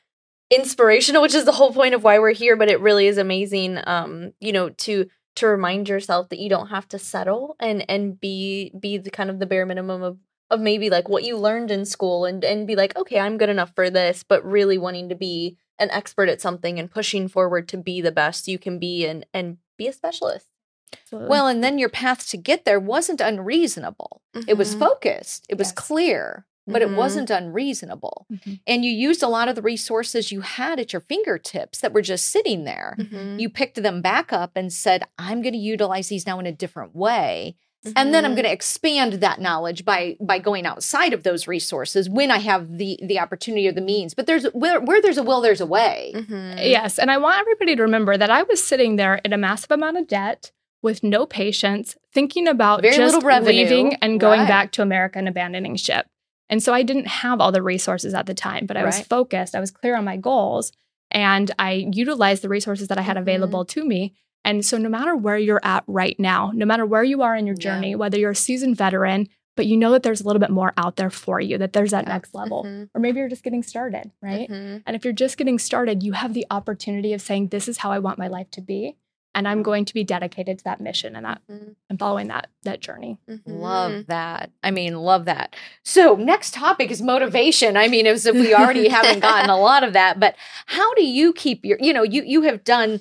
inspirational, 0.50 1.22
which 1.22 1.34
is 1.34 1.44
the 1.44 1.52
whole 1.52 1.72
point 1.72 1.94
of 1.94 2.04
why 2.04 2.18
we're 2.18 2.32
here, 2.32 2.56
but 2.56 2.70
it 2.70 2.80
really 2.80 3.06
is 3.06 3.18
amazing 3.18 3.78
um, 3.86 4.32
you 4.40 4.52
know, 4.52 4.70
to 4.70 5.06
to 5.36 5.46
remind 5.46 5.88
yourself 5.88 6.28
that 6.28 6.38
you 6.38 6.48
don't 6.48 6.68
have 6.68 6.88
to 6.88 6.98
settle 6.98 7.56
and 7.60 7.88
and 7.88 8.20
be 8.20 8.72
be 8.78 8.98
the 8.98 9.10
kind 9.10 9.30
of 9.30 9.38
the 9.38 9.46
bare 9.46 9.66
minimum 9.66 10.02
of 10.02 10.18
of 10.50 10.60
maybe 10.60 10.90
like 10.90 11.08
what 11.08 11.24
you 11.24 11.36
learned 11.36 11.70
in 11.70 11.84
school 11.84 12.24
and 12.24 12.44
and 12.44 12.66
be 12.66 12.76
like, 12.76 12.96
okay, 12.96 13.18
I'm 13.20 13.38
good 13.38 13.48
enough 13.48 13.72
for 13.74 13.90
this, 13.90 14.22
but 14.22 14.44
really 14.44 14.78
wanting 14.78 15.08
to 15.08 15.14
be 15.14 15.56
an 15.78 15.90
expert 15.90 16.28
at 16.28 16.40
something 16.40 16.78
and 16.78 16.90
pushing 16.90 17.28
forward 17.28 17.68
to 17.68 17.76
be 17.76 18.00
the 18.00 18.12
best 18.12 18.48
you 18.48 18.58
can 18.58 18.78
be 18.78 19.06
and 19.06 19.26
and 19.34 19.58
be 19.76 19.86
a 19.88 19.92
specialist. 19.92 20.46
Absolutely. 20.92 21.28
Well, 21.30 21.48
and 21.48 21.62
then 21.64 21.78
your 21.78 21.88
path 21.88 22.28
to 22.28 22.36
get 22.36 22.64
there 22.64 22.80
wasn't 22.80 23.20
unreasonable. 23.20 24.22
It 24.46 24.54
was 24.54 24.74
Mhm. 24.74 24.78
focused, 24.78 25.46
it 25.48 25.58
was 25.58 25.68
Yes. 25.68 25.74
clear, 25.74 26.46
but 26.66 26.82
it 26.82 26.88
Mhm. 26.88 26.96
wasn't 26.96 27.30
unreasonable. 27.30 28.26
Mhm. 28.32 28.60
And 28.66 28.84
you 28.84 28.90
used 28.90 29.22
a 29.22 29.28
lot 29.28 29.48
of 29.48 29.54
the 29.54 29.62
resources 29.62 30.32
you 30.32 30.40
had 30.42 30.78
at 30.80 30.92
your 30.92 31.00
fingertips 31.00 31.80
that 31.80 31.92
were 31.92 32.02
just 32.02 32.26
sitting 32.28 32.64
there. 32.64 32.96
Mhm. 32.98 33.40
You 33.40 33.48
picked 33.48 33.82
them 33.82 34.02
back 34.02 34.32
up 34.32 34.52
and 34.56 34.72
said, 34.72 35.04
I'm 35.18 35.42
going 35.42 35.52
to 35.52 35.58
utilize 35.58 36.08
these 36.08 36.26
now 36.26 36.38
in 36.38 36.46
a 36.46 36.52
different 36.52 36.94
way. 36.94 37.56
and 37.94 38.12
then 38.12 38.24
i'm 38.24 38.32
Mhm. 38.32 38.36
going 38.36 38.44
to 38.46 38.50
expand 38.52 39.12
that 39.12 39.40
knowledge 39.40 39.84
by 39.84 40.16
by 40.20 40.40
going 40.40 40.66
outside 40.66 41.12
of 41.12 41.22
those 41.22 41.46
resources 41.46 42.10
when 42.10 42.32
i 42.32 42.38
have 42.38 42.78
the 42.78 42.98
the 43.00 43.16
opportunity 43.20 43.68
or 43.68 43.70
the 43.70 43.80
means 43.80 44.12
but 44.12 44.26
there's 44.26 44.42
where, 44.46 44.80
where 44.80 45.00
there's 45.00 45.18
a 45.18 45.22
will 45.22 45.40
there's 45.40 45.60
a 45.60 45.66
way 45.66 46.10
Mhm. 46.12 46.56
yes. 46.68 46.98
And 46.98 47.12
I 47.12 47.18
want 47.18 47.38
everybody 47.38 47.76
to 47.76 47.82
remember 47.82 48.16
that 48.16 48.28
I 48.28 48.42
was 48.42 48.60
sitting 48.64 48.96
there 48.96 49.20
in 49.24 49.32
a 49.32 49.38
massive 49.38 49.70
amount 49.70 49.98
of 49.98 50.08
debt 50.08 50.50
with 50.82 51.04
no 51.04 51.26
patience, 51.26 51.96
thinking 52.12 52.48
about 52.48 52.82
Very 52.82 52.96
just 52.96 53.14
little 53.14 53.28
revenue, 53.28 53.62
leaving 53.62 53.94
and 54.02 54.18
going 54.18 54.40
right. 54.40 54.48
back 54.48 54.72
to 54.72 54.82
America 54.82 55.20
and 55.20 55.28
abandoning 55.28 55.76
ship. 55.76 56.06
And 56.48 56.62
so 56.62 56.72
I 56.72 56.82
didn't 56.82 57.06
have 57.08 57.40
all 57.40 57.52
the 57.52 57.62
resources 57.62 58.14
at 58.14 58.26
the 58.26 58.34
time, 58.34 58.66
but 58.66 58.76
I 58.76 58.84
was 58.84 59.00
focused, 59.00 59.54
I 59.54 59.60
was 59.60 59.70
clear 59.70 59.96
on 59.96 60.04
my 60.04 60.16
goals, 60.16 60.72
and 61.10 61.50
I 61.58 61.86
utilized 61.92 62.42
the 62.42 62.48
resources 62.48 62.88
that 62.88 62.98
I 62.98 63.02
had 63.02 63.16
Mhm. 63.16 63.20
available 63.22 63.64
to 63.64 63.84
me. 63.84 64.14
And 64.44 64.64
so, 64.64 64.78
no 64.78 64.88
matter 64.88 65.16
where 65.16 65.38
you're 65.38 65.60
at 65.64 65.82
right 65.88 66.18
now, 66.20 66.52
no 66.54 66.64
matter 66.66 66.86
where 66.86 67.02
you 67.02 67.22
are 67.22 67.34
in 67.34 67.46
your 67.46 67.56
Yeah. 67.58 67.62
journey, 67.74 67.96
whether 67.96 68.16
you're 68.18 68.30
a 68.30 68.34
seasoned 68.36 68.76
veteran, 68.76 69.26
but 69.56 69.66
you 69.66 69.76
know 69.76 69.90
that 69.90 70.02
there's 70.04 70.20
a 70.20 70.24
little 70.26 70.38
bit 70.38 70.50
more 70.50 70.72
out 70.76 70.96
there 70.96 71.10
for 71.10 71.40
you, 71.40 71.58
that 71.58 71.72
there's 71.72 71.90
that 71.90 72.04
Yeah. 72.06 72.12
next 72.12 72.32
level, 72.34 72.62
Mhm. 72.64 72.90
or 72.94 73.00
maybe 73.00 73.18
you're 73.18 73.28
just 73.28 73.42
getting 73.42 73.62
started, 73.64 74.12
right? 74.22 74.48
Mhm. 74.48 74.82
And 74.86 74.94
if 74.94 75.02
you're 75.04 75.12
just 75.14 75.36
getting 75.38 75.58
started, 75.58 76.02
you 76.04 76.12
have 76.12 76.32
the 76.34 76.46
opportunity 76.50 77.12
of 77.12 77.20
saying, 77.20 77.48
This 77.48 77.66
is 77.66 77.78
how 77.78 77.90
I 77.90 77.98
want 77.98 78.18
my 78.18 78.28
life 78.28 78.50
to 78.52 78.60
be. 78.60 78.96
And 79.36 79.46
I'm 79.46 79.62
going 79.62 79.84
to 79.84 79.92
be 79.94 80.02
dedicated 80.02 80.58
to 80.58 80.64
that 80.64 80.80
mission 80.80 81.14
and 81.14 81.26
that 81.26 81.42
Mhm. 81.48 81.76
and 81.90 81.98
following 81.98 82.28
that 82.28 82.48
that 82.64 82.80
journey. 82.80 83.18
Mhm. 83.30 83.40
love 83.46 84.06
that 84.06 84.50
i 84.64 84.70
mean 84.72 84.96
love 84.96 85.24
that 85.26 85.54
so 85.84 86.16
next 86.16 86.52
topic 86.54 86.90
is 86.90 87.00
motivation 87.00 87.76
i 87.76 87.86
mean 87.86 88.06
as 88.06 88.26
if 88.26 88.34
we 88.34 88.52
already 88.54 88.88
haven't 88.98 89.20
gotten 89.20 89.48
a 89.50 89.58
lot 89.58 89.84
of 89.84 89.92
that 89.92 90.18
but 90.18 90.34
how 90.66 90.92
do 90.94 91.04
you 91.04 91.32
keep 91.32 91.64
your 91.64 91.78
you 91.80 91.92
know 91.92 92.02
you 92.02 92.22
you 92.24 92.42
have 92.42 92.64
done 92.64 92.98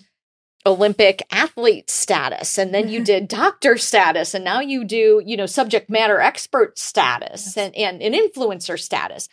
olympic 0.67 1.21
athlete 1.31 1.89
status 1.89 2.57
and 2.57 2.73
then 2.73 2.89
you 2.89 3.03
did 3.11 3.27
doctor 3.27 3.77
status 3.77 4.33
and 4.33 4.43
now 4.43 4.59
you 4.59 4.83
do 4.83 5.21
you 5.25 5.37
know 5.37 5.45
subject 5.45 5.89
matter 5.89 6.19
expert 6.19 6.77
status 6.77 7.53
Yes. 7.55 7.57
and, 7.57 7.75
and 7.75 8.01
an 8.01 8.13
influencer 8.13 8.79
status 8.79 9.29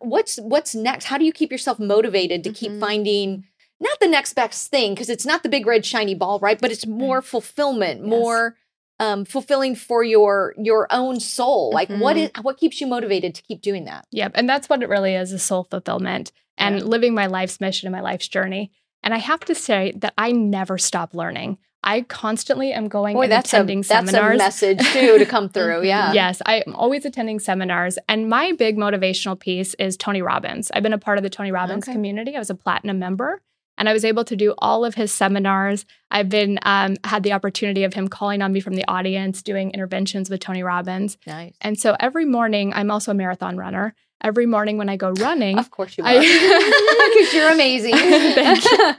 what's 0.00 0.36
what's 0.38 0.74
next 0.74 1.04
how 1.06 1.18
do 1.18 1.24
you 1.24 1.32
keep 1.32 1.50
yourself 1.52 1.78
motivated 1.78 2.42
to 2.44 2.52
keep 2.52 2.72
Mhm. 2.72 2.80
finding 2.80 3.44
not 3.80 3.98
the 4.00 4.08
next 4.08 4.32
best 4.34 4.70
thing 4.70 4.94
because 4.94 5.10
it's 5.10 5.26
not 5.26 5.42
the 5.42 5.48
big 5.48 5.66
red 5.66 5.84
shiny 5.84 6.14
ball 6.14 6.38
right 6.40 6.60
but 6.60 6.70
it's 6.72 6.86
more 6.86 7.20
fulfillment 7.22 8.00
Yes. 8.00 8.08
more 8.08 8.56
um, 8.98 9.24
fulfilling 9.26 9.74
for 9.74 10.02
your 10.02 10.54
your 10.56 10.86
own 10.90 11.20
soul 11.20 11.70
like 11.74 11.90
what 11.90 12.16
is 12.16 12.30
what 12.42 12.56
keeps 12.56 12.80
you 12.80 12.86
motivated 12.86 13.34
to 13.34 13.42
keep 13.42 13.60
doing 13.60 13.84
that 13.84 14.06
Yep. 14.12 14.32
And 14.36 14.48
that's 14.48 14.68
what 14.70 14.82
it 14.82 14.88
really 14.88 15.14
is 15.14 15.32
is 15.32 15.42
soul 15.42 15.64
fulfillment 15.70 16.32
and 16.56 16.78
Yeah. 16.78 16.84
living 16.84 17.12
my 17.14 17.26
life's 17.26 17.60
mission 17.60 17.86
and 17.86 17.92
my 17.92 18.00
life's 18.00 18.28
journey. 18.28 18.70
And 19.02 19.12
I 19.12 19.18
have 19.18 19.40
to 19.40 19.54
say 19.54 19.92
that 19.98 20.14
I 20.16 20.32
never 20.32 20.78
stop 20.78 21.14
learning. 21.14 21.58
I 21.84 22.00
constantly 22.02 22.72
am 22.72 22.88
going 22.88 23.14
boy 23.14 23.24
and 23.24 23.32
that's 23.32 23.52
a 23.52 23.58
attending 23.58 23.82
that's 23.82 24.12
a 24.14 24.36
message 24.36 24.80
too 24.92 25.18
to 25.18 25.26
come 25.26 25.48
through 25.54 25.84
yeah 25.84 26.12
Yes, 26.14 26.40
I'm 26.46 26.74
always 26.74 27.04
attending 27.04 27.38
seminars. 27.38 27.98
And 28.08 28.30
my 28.30 28.52
big 28.52 28.78
motivational 28.78 29.38
piece 29.38 29.74
is 29.74 29.98
Tony 29.98 30.22
Robbins. 30.22 30.70
I've 30.72 30.82
been 30.82 30.94
a 30.94 30.98
part 30.98 31.18
of 31.18 31.22
the 31.22 31.30
Tony 31.30 31.52
Robbins 31.52 31.84
Okay. 31.84 31.92
community. 31.92 32.34
I 32.34 32.38
was 32.38 32.48
a 32.48 32.54
platinum 32.54 32.98
member 32.98 33.42
and 33.78 33.88
I 33.88 33.92
was 33.92 34.04
able 34.04 34.24
to 34.24 34.36
do 34.36 34.54
all 34.58 34.84
of 34.84 34.94
his 34.94 35.12
seminars. 35.12 35.84
I've 36.10 36.28
been 36.28 36.58
um, 36.62 36.96
had 37.04 37.22
the 37.22 37.32
opportunity 37.32 37.84
of 37.84 37.94
him 37.94 38.08
calling 38.08 38.42
on 38.42 38.52
me 38.52 38.60
from 38.60 38.74
the 38.74 38.84
audience, 38.88 39.42
doing 39.42 39.70
interventions 39.72 40.30
with 40.30 40.40
Tony 40.40 40.62
Robbins. 40.62 41.18
nice 41.26 41.54
And 41.60 41.78
so 41.78 41.96
every 42.00 42.24
morning, 42.24 42.72
I'm 42.72 42.90
also 42.90 43.10
a 43.10 43.14
marathon 43.14 43.56
runner. 43.56 43.94
Every 44.22 44.46
morning 44.46 44.78
when 44.78 44.88
I 44.88 44.96
go 44.96 45.10
running, 45.10 45.58
of 45.58 45.70
course 45.70 45.98
you 45.98 46.04
are 46.04 46.10
because 46.20 47.34
you're 47.34 47.50
amazing 47.52 47.92
Thank 47.96 48.64
you. 48.64 48.94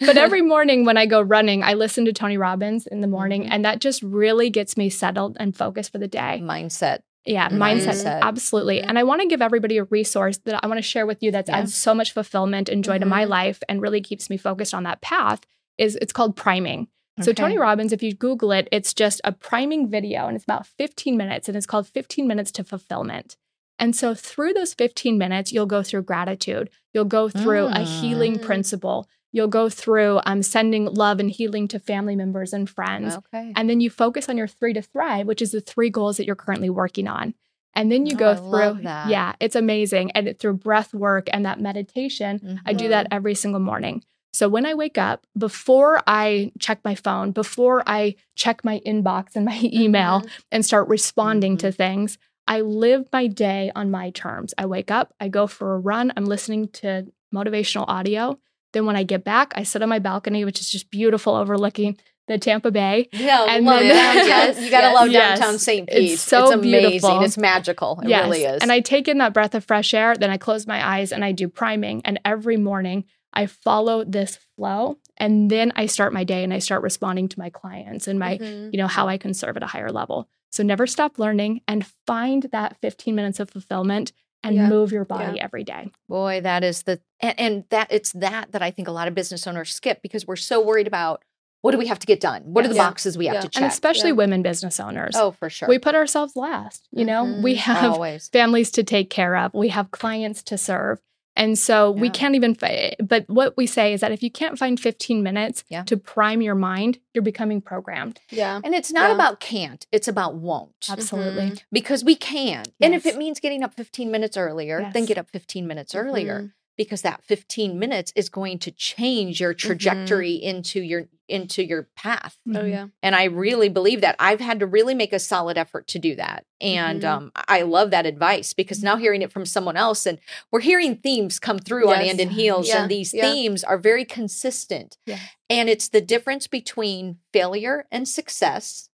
but 0.06 0.18
every 0.18 0.42
morning 0.42 0.84
when 0.84 0.98
I 0.98 1.06
go 1.06 1.22
running, 1.22 1.62
I 1.62 1.72
listen 1.74 2.04
to 2.04 2.12
Tony 2.12 2.36
Robbins 2.36 2.86
in 2.86 3.00
the 3.00 3.06
morning, 3.06 3.44
Mhm. 3.44 3.48
and 3.50 3.64
that 3.64 3.80
just 3.80 4.02
really 4.02 4.50
gets 4.50 4.76
me 4.76 4.90
settled 4.90 5.36
and 5.40 5.56
focused 5.56 5.90
for 5.90 5.98
the 5.98 6.06
day. 6.08 6.40
mindset 6.42 6.98
Yeah, 7.28 7.48
mindset, 7.50 8.02
Mindset. 8.04 8.20
absolutely. 8.22 8.80
And 8.80 8.98
I 8.98 9.02
want 9.02 9.20
to 9.20 9.28
give 9.28 9.42
everybody 9.42 9.76
a 9.78 9.84
resource 9.84 10.38
that 10.46 10.58
I 10.64 10.66
want 10.66 10.78
to 10.78 10.82
share 10.82 11.06
with 11.06 11.22
you 11.22 11.30
that's 11.30 11.48
Yeah. 11.50 11.58
adds 11.58 11.74
so 11.74 11.94
much 11.94 12.12
fulfillment 12.12 12.68
and 12.68 12.82
joy 12.82 12.98
to 12.98 13.06
my 13.06 13.24
Mhm. 13.24 13.28
life 13.28 13.62
and 13.68 13.82
really 13.82 14.00
keeps 14.00 14.30
me 14.30 14.36
focused 14.36 14.72
on 14.74 14.82
that 14.84 15.00
path. 15.00 15.40
Is 15.76 15.96
it's 16.02 16.12
called 16.12 16.36
priming. 16.36 16.88
So 17.20 17.32
Tony 17.32 17.58
Robbins, 17.58 17.92
if 17.92 18.00
you 18.02 18.14
Google 18.14 18.52
it, 18.52 18.68
it's 18.70 18.94
just 18.94 19.20
a 19.24 19.32
priming 19.32 19.88
video, 19.88 20.26
and 20.28 20.36
it's 20.36 20.44
about 20.44 20.66
15 20.66 21.16
minutes, 21.16 21.48
and 21.48 21.56
it's 21.56 21.66
called 21.66 21.88
15 21.88 22.28
minutes 22.28 22.52
to 22.52 22.62
fulfillment. 22.64 23.36
And 23.80 23.94
so 23.94 24.14
through 24.14 24.52
those 24.54 24.72
15 24.72 25.18
minutes, 25.18 25.52
you'll 25.52 25.66
go 25.66 25.82
through 25.82 26.02
gratitude. 26.02 26.70
You'll 26.94 27.04
go 27.04 27.28
through 27.28 27.66
a 27.66 27.80
healing 27.80 28.38
Mm. 28.38 28.42
principle. 28.42 29.08
You'll 29.32 29.48
go 29.48 29.68
through 29.68 30.20
um, 30.24 30.42
sending 30.42 30.86
love 30.86 31.20
and 31.20 31.30
healing 31.30 31.68
to 31.68 31.78
family 31.78 32.16
members 32.16 32.52
and 32.52 32.68
friends. 32.68 33.14
okay 33.16 33.52
And 33.56 33.68
then 33.68 33.80
you 33.80 33.90
focus 33.90 34.28
on 34.28 34.36
your 34.36 34.48
three 34.48 34.72
to 34.72 34.82
thrive, 34.82 35.26
which 35.26 35.42
is 35.42 35.52
the 35.52 35.60
three 35.60 35.90
goals 35.90 36.16
that 36.16 36.26
you're 36.26 36.34
currently 36.36 36.70
working 36.70 37.06
on. 37.08 37.34
And 37.74 37.92
then 37.92 38.06
you 38.06 38.14
Oh, 38.14 38.18
go 38.18 38.34
through, 38.34 38.82
yeah, 39.10 39.34
it's 39.40 39.54
amazing. 39.54 40.10
And 40.12 40.26
it, 40.28 40.38
through 40.40 40.54
breath 40.54 40.92
work 40.94 41.28
and 41.32 41.44
that 41.46 41.60
meditation, 41.60 42.60
I 42.66 42.72
do 42.72 42.88
that 42.88 43.06
every 43.10 43.34
single 43.34 43.60
morning. 43.60 44.02
So 44.32 44.48
when 44.48 44.66
I 44.66 44.74
wake 44.74 44.98
up, 44.98 45.26
before 45.36 46.02
I 46.06 46.52
check 46.58 46.80
my 46.84 46.94
phone, 46.94 47.32
before 47.32 47.82
I 47.86 48.14
check 48.34 48.64
my 48.64 48.80
inbox 48.86 49.36
and 49.36 49.44
my 49.44 49.58
email 49.72 50.20
Mhm. 50.22 50.30
and 50.52 50.64
start 50.64 50.88
responding 50.88 51.52
Mm-hmm. 51.56 51.66
to 51.68 51.72
things, 51.72 52.18
I 52.46 52.60
live 52.62 53.08
my 53.12 53.26
day 53.26 53.70
on 53.74 53.90
my 53.90 54.10
terms. 54.10 54.54
I 54.56 54.64
wake 54.66 54.90
up, 54.90 55.12
I 55.20 55.28
go 55.28 55.46
for 55.46 55.74
a 55.74 55.78
run, 55.78 56.12
I'm 56.16 56.24
listening 56.24 56.68
to 56.80 57.06
motivational 57.34 57.84
audio. 57.88 58.38
Then 58.72 58.86
when 58.86 58.96
I 58.96 59.02
get 59.02 59.24
back, 59.24 59.52
I 59.56 59.62
sit 59.62 59.82
on 59.82 59.88
my 59.88 59.98
balcony, 59.98 60.44
which 60.44 60.60
is 60.60 60.70
just 60.70 60.90
beautiful, 60.90 61.34
overlooking 61.34 61.96
the 62.26 62.36
Tampa 62.38 62.70
Bay. 62.70 63.08
yeah 63.12 63.46
And 63.48 63.64
love 63.64 63.80
then- 63.80 63.94
downtown. 64.26 64.62
You 64.64 64.70
gotta 64.70 64.86
yes. 64.88 64.94
love 64.94 65.08
Yes. 65.10 65.38
downtown 65.38 65.58
st 65.58 65.88
It's 65.90 65.98
pete 66.10 66.18
so 66.18 66.52
amazing 66.52 66.90
beautiful. 66.90 67.22
it's 67.22 67.38
magical 67.38 68.00
it 68.02 68.08
yes. 68.10 68.24
really 68.24 68.44
is 68.44 68.60
And 68.62 68.70
I 68.70 68.80
take 68.80 69.08
in 69.08 69.16
that 69.18 69.32
breath 69.32 69.54
of 69.54 69.64
fresh 69.64 69.94
air, 69.94 70.14
then 70.14 70.28
I 70.30 70.36
close 70.36 70.66
my 70.66 70.86
eyes 70.86 71.10
and 71.12 71.24
I 71.24 71.32
do 71.32 71.48
priming. 71.48 72.02
And 72.04 72.20
every 72.26 72.58
morning 72.58 73.04
I 73.32 73.46
follow 73.46 74.04
this 74.04 74.38
flow 74.56 74.98
And 75.16 75.50
then 75.50 75.72
I 75.74 75.86
start 75.86 76.12
my 76.12 76.24
day 76.24 76.44
and 76.44 76.52
I 76.52 76.58
start 76.58 76.82
responding 76.82 77.28
to 77.30 77.38
my 77.38 77.48
clients 77.50 78.06
and 78.08 78.18
my, 78.18 78.36
Mhm. 78.38 78.72
you 78.72 78.78
know, 78.78 78.86
how 78.88 79.08
I 79.08 79.16
can 79.16 79.32
serve 79.32 79.56
at 79.56 79.62
a 79.62 79.66
higher 79.66 79.90
level. 79.90 80.28
So 80.52 80.62
never 80.62 80.86
stop 80.86 81.18
learning 81.18 81.62
and 81.66 81.86
find 82.06 82.42
that 82.52 82.76
15 82.82 83.14
minutes 83.14 83.40
of 83.40 83.48
fulfillment 83.50 84.12
and 84.42 84.54
Yeah. 84.56 84.68
move 84.68 84.92
your 84.92 85.04
body 85.04 85.40
every 85.40 85.64
day. 85.64 85.90
Boy, 86.08 86.40
that 86.42 86.62
is 86.64 86.82
the 86.82 87.00
and, 87.20 87.38
and 87.40 87.64
that 87.70 87.88
it's 87.90 88.12
that 88.12 88.52
that 88.52 88.62
I 88.62 88.70
think 88.70 88.88
a 88.88 88.92
lot 88.92 89.08
of 89.08 89.14
business 89.14 89.46
owners 89.46 89.72
skip 89.74 90.00
because 90.02 90.26
we're 90.26 90.36
so 90.36 90.60
worried 90.64 90.86
about 90.86 91.22
what 91.60 91.72
do 91.72 91.78
we 91.78 91.88
have 91.88 91.98
to 91.98 92.06
get 92.06 92.20
done? 92.20 92.42
What 92.44 92.64
are 92.64 92.68
the 92.68 92.76
boxes 92.76 93.18
we 93.18 93.26
have 93.26 93.42
to 93.42 93.48
check? 93.48 93.62
And 93.62 93.70
especially 93.70 94.10
Yeah. 94.10 94.14
women 94.16 94.42
business 94.42 94.78
owners. 94.78 95.16
oh, 95.16 95.32
for 95.32 95.50
sure. 95.50 95.68
We 95.68 95.78
put 95.80 95.96
ourselves 95.96 96.36
last. 96.36 96.86
You 96.92 97.04
know, 97.04 97.40
we 97.42 97.54
Mhm. 97.56 97.58
have 97.58 97.92
always. 97.94 98.28
families 98.28 98.70
to 98.72 98.84
take 98.84 99.10
care 99.10 99.36
of, 99.36 99.52
we 99.54 99.68
have 99.68 99.90
clients 99.90 100.42
to 100.44 100.56
serve. 100.58 101.00
And 101.38 101.58
so 101.58 101.90
we 101.92 102.10
can't 102.10 102.34
even, 102.34 102.54
fi- 102.54 102.96
but 103.02 103.24
what 103.28 103.56
we 103.56 103.66
say 103.66 103.92
is 103.94 104.00
that 104.02 104.12
if 104.12 104.22
you 104.22 104.30
can't 104.30 104.58
find 104.58 104.78
15 104.78 105.22
minutes 105.22 105.64
Yeah. 105.68 105.84
to 105.84 105.96
prime 105.96 106.42
your 106.42 106.54
mind, 106.56 106.98
you're 107.14 107.22
becoming 107.22 107.60
programmed. 107.62 108.20
Yeah. 108.30 108.60
And 108.64 108.74
it's 108.74 108.92
not 108.92 109.08
Yeah. 109.08 109.14
about 109.14 109.38
can't, 109.40 109.86
it's 109.92 110.08
about 110.08 110.34
won't. 110.34 110.88
Absolutely. 110.90 111.52
Because 111.72 112.02
we 112.04 112.16
can. 112.16 112.64
And 112.80 112.92
if 112.94 113.06
it 113.06 113.16
means 113.16 113.40
getting 113.40 113.62
up 113.62 113.72
15 113.74 114.10
minutes 114.10 114.36
earlier, 114.36 114.90
then 114.92 115.04
get 115.06 115.16
up 115.16 115.30
15 115.30 115.66
minutes 115.66 115.94
earlier 115.94 116.40
Mhm. 116.42 116.52
Because 116.78 117.02
that 117.02 117.22
15 117.24 117.78
minutes 117.78 118.12
is 118.16 118.30
going 118.30 118.58
to 118.60 118.70
change 118.70 119.40
your 119.40 119.52
trajectory 119.52 120.32
into 120.34 120.80
your 120.80 121.08
into 121.28 121.62
your 121.62 121.90
path. 121.94 122.38
Oh 122.48 122.52
Mhm. 122.52 122.70
yeah. 122.70 122.86
And 123.02 123.14
I 123.14 123.24
really 123.24 123.68
believe 123.68 124.00
that. 124.00 124.16
I've 124.18 124.40
had 124.40 124.60
to 124.60 124.66
really 124.66 124.94
make 124.94 125.12
a 125.12 125.18
solid 125.18 125.58
effort 125.58 125.86
to 125.88 125.98
do 125.98 126.14
that. 126.16 126.46
And 126.58 127.02
Mhm. 127.02 127.06
um, 127.08 127.32
I 127.34 127.60
love 127.62 127.90
that 127.90 128.06
advice 128.06 128.54
because 128.54 128.82
now 128.82 128.96
hearing 128.96 129.20
it 129.20 129.30
from 129.30 129.44
someone 129.44 129.76
else, 129.76 130.06
and 130.06 130.18
we're 130.50 130.60
hearing 130.62 130.96
themes 130.96 131.38
come 131.38 131.58
through 131.58 131.90
on 131.90 132.00
Yes. 132.00 132.12
And 132.12 132.20
in 132.20 132.30
Heels, 132.30 132.68
Yeah, 132.68 132.80
and 132.82 132.90
these 132.90 133.12
yeah. 133.12 133.30
themes 133.30 133.62
are 133.62 133.76
very 133.76 134.06
consistent. 134.06 134.96
Yeah. 135.04 135.18
And 135.50 135.68
it's 135.68 135.88
the 135.88 136.00
difference 136.00 136.46
between 136.46 137.18
failure 137.34 137.86
and 137.92 138.08
success, 138.08 138.88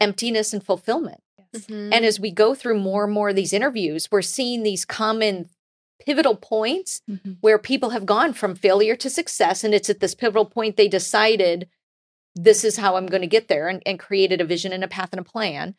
emptiness 0.00 0.52
and 0.52 0.64
fulfillment. 0.66 1.20
Mhm. 1.54 1.90
And 1.94 2.04
as 2.04 2.18
we 2.18 2.32
go 2.32 2.56
through 2.56 2.80
more 2.80 3.04
and 3.04 3.12
more 3.12 3.28
of 3.28 3.36
these 3.36 3.52
interviews, 3.52 4.10
we're 4.10 4.22
seeing 4.22 4.64
these 4.64 4.84
common 4.84 5.48
pivotal 6.04 6.36
points 6.36 7.00
Mhm. 7.10 7.38
where 7.40 7.58
people 7.58 7.90
have 7.90 8.06
gone 8.06 8.32
from 8.32 8.54
failure 8.54 8.96
to 8.96 9.10
success. 9.10 9.64
And 9.64 9.74
it's 9.74 9.90
at 9.90 10.00
this 10.00 10.14
pivotal 10.14 10.46
point 10.46 10.76
they 10.76 10.88
decided 10.88 11.68
this 12.34 12.64
is 12.64 12.76
how 12.78 12.96
I'm 12.96 13.06
going 13.06 13.20
to 13.22 13.26
get 13.28 13.48
there 13.48 13.68
and, 13.68 13.82
and 13.84 13.98
created 13.98 14.40
a 14.40 14.44
vision 14.44 14.72
and 14.72 14.82
a 14.84 14.88
path 14.88 15.10
and 15.12 15.20
a 15.20 15.24
plan. 15.24 15.74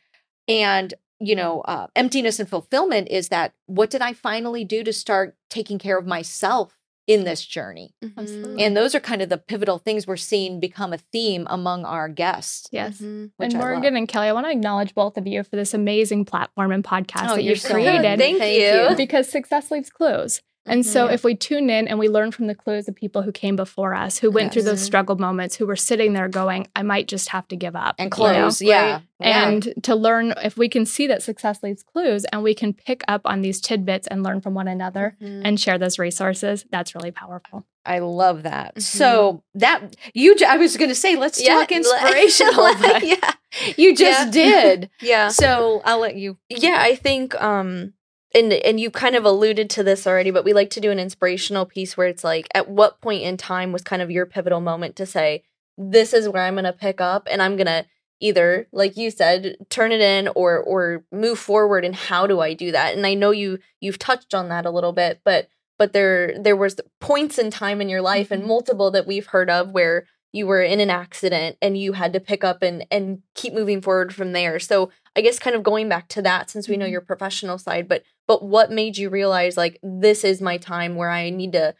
And, 0.47 0.93
you 1.19 1.35
know, 1.35 1.61
uh, 1.61 1.87
emptiness 1.95 2.39
and 2.39 2.49
fulfillment 2.49 3.07
is 3.09 3.29
that 3.29 3.53
what 3.65 3.89
did 3.89 4.01
I 4.01 4.13
finally 4.13 4.63
do 4.63 4.83
to 4.83 4.93
start 4.93 5.35
taking 5.49 5.79
care 5.79 5.97
of 5.97 6.05
myself 6.05 6.77
in 7.07 7.23
this 7.25 7.45
journey? 7.45 7.93
Mhm. 8.03 8.61
And 8.61 8.77
those 8.77 8.95
are 8.95 8.99
kind 8.99 9.21
of 9.21 9.29
the 9.29 9.37
pivotal 9.37 9.77
things 9.77 10.07
we're 10.07 10.15
seeing 10.15 10.59
become 10.59 10.93
a 10.93 10.97
theme 10.97 11.45
among 11.49 11.83
our 11.85 12.07
guests. 12.07 12.67
Yes. 12.71 12.99
Mhm. 12.99 13.31
And 13.39 13.53
I 13.55 13.57
love. 13.57 13.67
Morgan 13.69 13.97
and 13.97 14.07
Kelly, 14.07 14.27
I 14.27 14.31
want 14.33 14.45
to 14.45 14.51
acknowledge 14.51 14.93
both 14.95 15.17
of 15.17 15.27
you 15.27 15.43
for 15.43 15.55
this 15.55 15.73
amazing 15.73 16.25
platform 16.25 16.71
and 16.71 16.83
podcast 16.83 17.25
Oh, 17.31 17.35
that 17.35 17.43
you're 17.43 17.51
you've 17.53 17.61
so 17.61 17.73
created. 17.73 18.03
welcome. 18.03 18.19
Thank 18.19 18.89
you. 18.89 18.95
because 18.95 19.27
success 19.29 19.69
leaves 19.71 19.89
clues. 19.89 20.41
And 20.65 20.85
so, 20.85 21.07
Mhm. 21.07 21.13
if 21.13 21.23
we 21.25 21.35
tune 21.35 21.69
in 21.69 21.87
and 21.89 21.99
we 21.99 22.07
learn 22.07 22.31
from 22.31 22.47
the 22.47 22.55
clues 22.55 22.87
of 22.87 22.95
people 22.95 23.21
who 23.23 23.31
came 23.33 23.55
before 23.57 23.93
us, 23.93 24.19
who 24.19 24.31
went 24.31 24.53
through 24.53 24.61
those 24.63 24.79
Yes. 24.79 24.85
struggle 24.85 25.17
moments, 25.17 25.55
who 25.57 25.65
were 25.65 25.75
sitting 25.75 26.13
there 26.13 26.29
going, 26.29 26.67
I 26.75 26.83
might 26.83 27.07
just 27.09 27.29
have 27.29 27.47
to 27.49 27.55
give 27.57 27.75
up. 27.75 27.95
And 27.99 28.05
you 28.17 28.23
know? 28.23 28.31
close. 28.33 28.61
yeah. 28.61 28.91
Right. 28.93 29.01
yeah. 29.19 29.47
And 29.49 29.73
to 29.83 29.93
learn, 29.95 30.33
if 30.43 30.55
we 30.57 30.69
can 30.69 30.85
see 30.85 31.05
that 31.07 31.21
success 31.21 31.61
leaves 31.63 31.83
clues 31.83 32.25
and 32.31 32.43
we 32.43 32.53
can 32.53 32.73
pick 32.73 33.03
up 33.09 33.21
on 33.25 33.41
these 33.41 33.59
tidbits 33.59 34.07
and 34.07 34.23
learn 34.23 34.39
from 34.41 34.53
one 34.53 34.67
another 34.69 35.17
Mhm. 35.21 35.41
and 35.43 35.59
share 35.59 35.77
those 35.77 35.99
resources, 35.99 36.65
that's 36.71 36.95
really 36.95 37.11
powerful. 37.11 37.65
I 37.85 37.99
love 37.99 38.43
that. 38.43 38.75
Mhm. 38.75 38.81
So 38.81 39.43
that 39.55 39.97
you, 40.13 40.35
j- 40.37 40.45
I 40.45 40.55
was 40.55 40.77
going 40.77 40.87
to 40.89 40.95
say, 40.95 41.17
let's 41.17 41.43
Yeah, 41.43 41.55
talk 41.55 41.71
le- 41.71 41.77
inspirational. 41.77 42.73
but 42.81 43.03
yeah. 43.05 43.31
you 43.75 43.93
just 43.95 44.31
did. 44.31 44.89
Yeah. 45.01 45.27
So 45.27 45.81
I'll 45.83 45.99
let 45.99 46.15
you. 46.15 46.37
yeah 46.49 46.77
i 46.79 46.95
think 46.95 47.35
um 47.41 47.93
and 48.33 48.51
and 48.53 48.79
you 48.79 48.89
kind 48.89 49.15
of 49.15 49.25
alluded 49.25 49.69
to 49.69 49.83
this 49.83 50.05
already 50.07 50.31
but 50.31 50.45
we 50.45 50.53
like 50.53 50.69
to 50.71 50.81
do 50.81 50.91
an 50.91 50.99
inspirational 50.99 51.65
piece 51.65 51.95
where 51.95 52.07
it's 52.07 52.23
like 52.23 52.47
at 52.53 52.69
what 52.69 53.01
point 53.01 53.21
in 53.23 53.37
time 53.37 53.71
was 53.71 53.81
kind 53.81 54.01
of 54.01 54.11
your 54.11 54.25
pivotal 54.25 54.61
moment 54.61 54.95
to 54.95 55.05
say 55.05 55.43
this 55.77 56.13
is 56.13 56.29
where 56.29 56.43
i'm 56.43 56.55
going 56.55 56.63
to 56.63 56.73
pick 56.73 56.99
up 57.01 57.27
and 57.29 57.41
i'm 57.41 57.55
going 57.55 57.67
to 57.67 57.85
either 58.19 58.67
like 58.71 58.95
you 58.95 59.11
said 59.11 59.55
turn 59.69 59.91
it 59.91 59.99
in 60.01 60.27
or 60.29 60.57
or 60.59 61.03
move 61.11 61.37
forward 61.39 61.83
and 61.83 61.95
how 61.95 62.25
do 62.27 62.39
i 62.39 62.53
do 62.53 62.71
that 62.71 62.95
and 62.95 63.05
i 63.05 63.13
know 63.13 63.31
you 63.31 63.59
you've 63.81 63.99
touched 63.99 64.33
on 64.33 64.49
that 64.49 64.65
a 64.65 64.71
little 64.71 64.93
bit 64.93 65.19
but 65.25 65.47
but 65.79 65.93
there 65.93 66.33
there 66.39 66.55
was 66.55 66.79
points 67.01 67.37
in 67.37 67.49
time 67.49 67.81
in 67.81 67.89
your 67.89 68.01
life 68.01 68.31
and 68.31 68.43
Mhm. 68.43 68.47
multiple 68.47 68.91
that 68.91 69.07
we've 69.07 69.27
heard 69.27 69.49
of 69.49 69.71
where 69.71 70.05
you 70.31 70.47
were 70.47 70.63
in 70.63 70.79
an 70.79 70.89
accident 70.89 71.57
and 71.61 71.77
you 71.77 71.93
had 71.93 72.13
to 72.13 72.19
pick 72.19 72.43
up 72.43 72.63
and 72.63 72.85
and 72.89 73.21
keep 73.35 73.53
moving 73.53 73.81
forward 73.81 74.13
from 74.15 74.31
there 74.31 74.59
so 74.59 74.89
i 75.15 75.21
guess 75.21 75.37
kind 75.39 75.55
of 75.55 75.63
going 75.63 75.89
back 75.89 76.07
to 76.09 76.21
that 76.21 76.49
since 76.49 76.69
we 76.69 76.77
know 76.77 76.85
Mhm. 76.85 76.91
your 76.91 77.01
professional 77.01 77.57
side 77.57 77.87
but 77.87 78.03
but 78.27 78.43
what 78.43 78.71
made 78.71 78.97
you 78.97 79.09
realize 79.09 79.57
like 79.57 79.79
this 79.83 80.23
is 80.23 80.41
my 80.41 80.57
time 80.57 80.95
where 80.95 81.09
i 81.09 81.29
need 81.29 81.51
to 81.53 81.73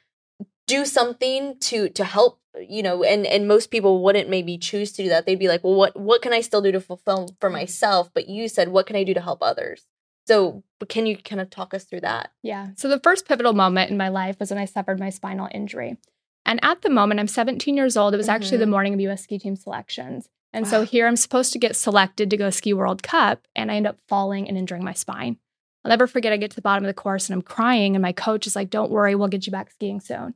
do 0.67 0.85
something 0.85 1.57
to 1.59 1.89
to 1.89 2.03
help 2.03 2.39
you 2.67 2.83
know 2.83 3.03
and 3.03 3.25
and 3.25 3.47
most 3.47 3.71
people 3.71 4.03
wouldn't 4.03 4.29
maybe 4.29 4.57
choose 4.57 4.91
to 4.91 5.03
do 5.03 5.09
that 5.09 5.25
they'd 5.25 5.39
be 5.39 5.47
like 5.47 5.63
well 5.63 5.75
what 5.75 5.99
what 5.99 6.21
can 6.21 6.33
i 6.33 6.41
still 6.41 6.61
do 6.61 6.71
to 6.71 6.79
fulfill 6.79 7.35
for 7.39 7.49
myself 7.49 8.09
but 8.13 8.27
you 8.29 8.47
said 8.47 8.69
what 8.69 8.85
can 8.85 8.95
i 8.95 9.03
do 9.03 9.13
to 9.13 9.21
help 9.21 9.39
others 9.41 9.85
so 10.25 10.63
can 10.87 11.05
you 11.05 11.17
kind 11.17 11.41
of 11.41 11.49
talk 11.49 11.73
us 11.73 11.83
through 11.83 11.99
that 12.01 12.31
Yeah. 12.43 12.67
So 12.75 12.87
the 12.87 12.99
first 12.99 13.27
pivotal 13.27 13.53
moment 13.53 13.91
in 13.91 13.97
my 13.97 14.07
life 14.09 14.39
was 14.39 14.51
when 14.51 14.57
I 14.57 14.65
suffered 14.65 14.99
my 14.99 15.09
spinal 15.09 15.49
injury. 15.53 15.97
And 16.45 16.59
at 16.63 16.81
the 16.81 16.89
moment, 16.89 17.19
I'm 17.19 17.27
17 17.27 17.75
years 17.75 17.95
old. 17.97 18.13
It 18.13 18.17
was 18.17 18.27
actually 18.29 18.57
the 18.57 18.65
Mhm. 18.65 18.69
morning 18.69 18.93
of 18.93 18.99
US 19.01 19.23
ski 19.23 19.37
team 19.39 19.55
selections. 19.55 20.29
And 20.53 20.67
so 20.67 20.83
here 20.83 21.07
I'm 21.07 21.15
supposed 21.17 21.51
to 21.53 21.59
get 21.59 21.75
selected 21.75 22.29
to 22.29 22.37
go 22.37 22.49
ski 22.49 22.73
World 22.73 23.01
Cup, 23.03 23.47
and 23.55 23.71
I 23.71 23.75
end 23.75 23.87
up 23.87 23.97
falling 24.07 24.47
and 24.47 24.57
injuring 24.57 24.83
my 24.83 24.93
spine. 24.93 25.37
I'll 25.83 25.89
never 25.89 26.07
forget, 26.07 26.31
I 26.33 26.37
get 26.37 26.49
to 26.51 26.55
the 26.55 26.61
bottom 26.61 26.83
of 26.85 26.87
the 26.87 26.93
course 26.93 27.27
and 27.27 27.35
I'm 27.35 27.41
crying, 27.41 27.95
and 27.95 28.01
my 28.01 28.11
coach 28.13 28.47
is 28.47 28.55
like, 28.55 28.69
Don't 28.69 28.91
worry, 28.91 29.15
we'll 29.15 29.27
get 29.27 29.45
you 29.45 29.51
back 29.51 29.71
skiing 29.71 29.99
soon. 29.99 30.35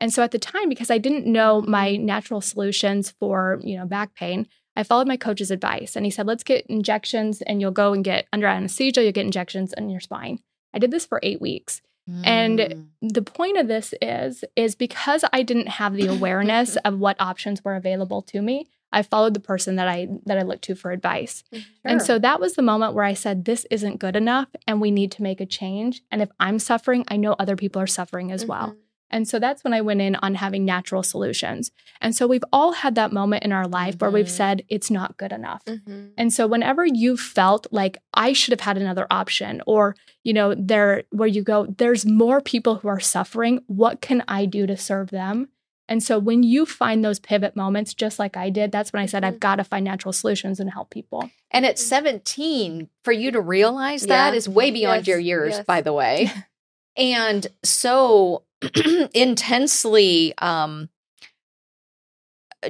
And 0.00 0.12
so 0.12 0.22
at 0.22 0.32
the 0.32 0.38
time, 0.38 0.68
because 0.68 0.90
I 0.90 0.98
didn't 0.98 1.26
know 1.26 1.62
my 1.62 1.96
natural 1.96 2.40
solutions 2.40 3.12
for, 3.20 3.60
you 3.62 3.76
know, 3.76 3.86
back 3.86 4.14
pain, 4.14 4.48
I 4.74 4.82
followed 4.82 5.06
my 5.06 5.16
coach's 5.16 5.50
advice. 5.52 5.94
And 5.96 6.04
he 6.04 6.10
said, 6.10 6.26
Let's 6.26 6.42
get 6.44 6.66
injections 6.66 7.40
and 7.42 7.60
you'll 7.60 7.70
go 7.70 7.92
and 7.92 8.02
get 8.04 8.26
under 8.32 8.46
anesthesia, 8.46 9.02
you'll 9.02 9.12
get 9.12 9.24
injections 9.26 9.72
in 9.76 9.88
your 9.90 10.00
spine. 10.00 10.40
I 10.74 10.78
did 10.78 10.90
this 10.90 11.06
for 11.06 11.20
eight 11.22 11.40
weeks 11.40 11.80
And- 12.24 12.58
Mm. 12.58 12.86
the 13.14 13.22
point 13.22 13.58
of 13.58 13.68
this 13.68 13.94
is 14.02 14.42
is 14.56 14.74
because 14.74 15.24
I 15.32 15.42
didn't 15.44 15.68
have 15.68 15.94
the 15.94 16.08
awareness 16.08 16.76
of 16.84 16.98
what 16.98 17.16
options 17.20 17.62
were 17.64 17.76
available 17.76 18.22
to 18.22 18.42
me. 18.42 18.66
I 18.92 19.02
followed 19.02 19.34
the 19.34 19.40
person 19.40 19.76
that 19.76 19.88
I 19.88 20.08
that 20.26 20.38
I 20.38 20.42
looked 20.42 20.64
to 20.64 20.74
for 20.74 20.90
advice. 20.92 21.44
And 21.84 22.00
so 22.02 22.18
that 22.18 22.40
was 22.40 22.54
the 22.54 22.62
moment 22.62 22.94
where 22.94 23.04
I 23.04 23.14
said 23.14 23.44
this 23.44 23.66
isn't 23.70 23.98
good 23.98 24.16
enough 24.16 24.48
and 24.66 24.80
we 24.80 24.90
need 24.90 25.10
to 25.12 25.22
make 25.22 25.40
a 25.40 25.46
change. 25.46 26.02
And 26.10 26.20
if 26.22 26.30
I'm 26.38 26.58
suffering, 26.58 27.04
I 27.08 27.16
know 27.16 27.32
other 27.38 27.56
people 27.56 27.80
are 27.80 27.86
suffering 27.86 28.30
as 28.32 28.44
well. 28.46 28.76
And 29.14 29.28
so 29.28 29.38
that's 29.38 29.62
when 29.62 29.74
I 29.74 29.82
went 29.82 30.00
in 30.00 30.16
on 30.16 30.36
having 30.36 30.64
natural 30.64 31.02
solutions. 31.02 31.70
And 32.00 32.16
so 32.16 32.26
we've 32.26 32.44
all 32.50 32.72
had 32.72 32.94
that 32.94 33.12
moment 33.12 33.44
in 33.44 33.52
our 33.52 33.68
life 33.68 33.96
where 34.00 34.10
we've 34.10 34.24
Mhm. 34.24 34.30
said 34.30 34.62
it's 34.70 34.90
not 34.90 35.18
good 35.18 35.32
enough. 35.32 35.62
Mhm. 35.66 36.12
And 36.16 36.32
so 36.32 36.46
whenever 36.46 36.86
you 36.86 37.18
felt 37.18 37.66
like 37.70 37.98
I 38.14 38.32
should 38.32 38.52
have 38.52 38.60
had 38.62 38.78
another 38.78 39.06
option 39.10 39.60
or 39.66 39.96
you 40.24 40.32
know 40.32 40.54
there 40.54 41.02
where 41.10 41.28
you 41.28 41.42
go 41.42 41.66
there's 41.76 42.06
more 42.06 42.40
people 42.40 42.76
who 42.76 42.88
are 42.88 43.00
suffering 43.00 43.60
what 43.66 44.00
can 44.00 44.24
I 44.28 44.46
do 44.46 44.66
to 44.66 44.76
serve 44.78 45.10
them? 45.10 45.48
And 45.88 46.02
so 46.02 46.18
when 46.18 46.42
you 46.42 46.64
find 46.64 47.04
those 47.04 47.18
pivot 47.18 47.54
moments 47.56 47.92
just 47.92 48.18
like 48.18 48.36
I 48.36 48.50
did 48.50 48.72
that's 48.72 48.92
when 48.92 49.02
I 49.02 49.06
said. 49.06 49.24
I've 49.24 49.40
got 49.40 49.56
to 49.56 49.64
find 49.64 49.84
natural 49.84 50.12
solutions 50.12 50.58
and 50.60 50.70
help 50.70 50.90
people. 50.90 51.30
And 51.50 51.66
at 51.66 51.78
17, 51.78 52.88
for 53.04 53.12
you 53.12 53.30
to 53.32 53.40
realize 53.40 54.06
that 54.06 54.32
Yeah. 54.32 54.36
is 54.38 54.48
way 54.48 54.70
beyond 54.70 55.00
Yes, 55.00 55.06
your 55.08 55.18
years, 55.18 55.54
yes. 55.56 55.66
by 55.66 55.80
the 55.82 55.92
way. 55.92 56.30
and 56.96 57.46
so 57.62 58.44
intensely 59.14 60.34
um 60.38 60.88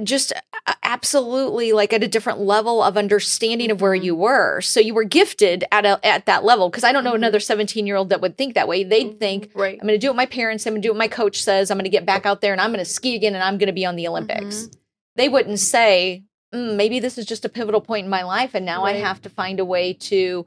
just 0.03 0.33
uh, 0.67 0.75
absolutely 0.83 1.73
like 1.73 1.93
at 1.93 2.03
a 2.03 2.09
different 2.09 2.41
level 2.41 2.83
of 2.83 2.97
understanding 2.97 3.71
of 3.71 3.81
where 3.81 3.95
you 3.95 4.13
mm-hmm. 4.13 4.23
were. 4.23 4.61
So 4.61 4.81
you 4.81 4.95
were 4.95 5.05
gifted 5.05 5.65
at 5.73 5.85
a, 5.85 6.05
at 6.07 6.27
that 6.27 6.45
level. 6.45 6.69
Because 6.71 6.85
i 6.85 6.93
don't 6.93 7.05
know 7.05 7.13
Mhm. 7.13 7.17
another 7.17 7.41
17 7.41 7.87
year 7.87 7.97
old 7.97 8.09
that 8.11 8.21
would 8.21 8.37
think 8.37 8.55
that 8.55 8.69
way. 8.69 8.85
They'd 8.85 9.09
mm-hmm. 9.09 9.19
think 9.19 9.51
right. 9.55 9.79
I'm 9.81 9.87
going 9.87 9.99
to 9.99 9.99
do 9.99 10.09
what 10.09 10.17
my 10.17 10.27
parents 10.27 10.67
i'm 10.67 10.73
going 10.73 10.83
to 10.83 10.89
do 10.89 10.93
what 10.93 10.99
my 10.99 11.09
coach 11.09 11.43
says 11.43 11.71
i'm 11.71 11.77
going 11.79 11.85
to 11.85 11.91
get 11.91 12.07
back 12.07 12.27
out 12.27 12.41
there 12.41 12.53
and 12.53 12.61
i'm 12.61 12.71
going 12.71 12.85
to 12.85 12.91
ski 12.91 13.15
again 13.17 13.35
and 13.35 13.43
i'm 13.43 13.59
going 13.59 13.69
to 13.69 13.73
be 13.73 13.87
on 13.87 13.97
the 13.97 14.09
olympics. 14.09 14.57
Mm-hmm. 14.57 14.73
They 15.17 15.29
wouldn't 15.29 15.59
say 15.59 16.25
mm, 16.55 16.77
maybe 16.77 17.01
this 17.01 17.19
is 17.19 17.27
just 17.27 17.45
a 17.45 17.49
pivotal 17.49 17.81
point 17.81 18.05
in 18.05 18.11
my 18.11 18.23
life 18.23 18.55
and 18.55 18.65
now 18.65 18.85
i 18.85 18.93
have 18.93 19.21
to 19.23 19.29
find 19.29 19.61
a 19.61 19.65
way 19.65 19.93
to 19.95 20.47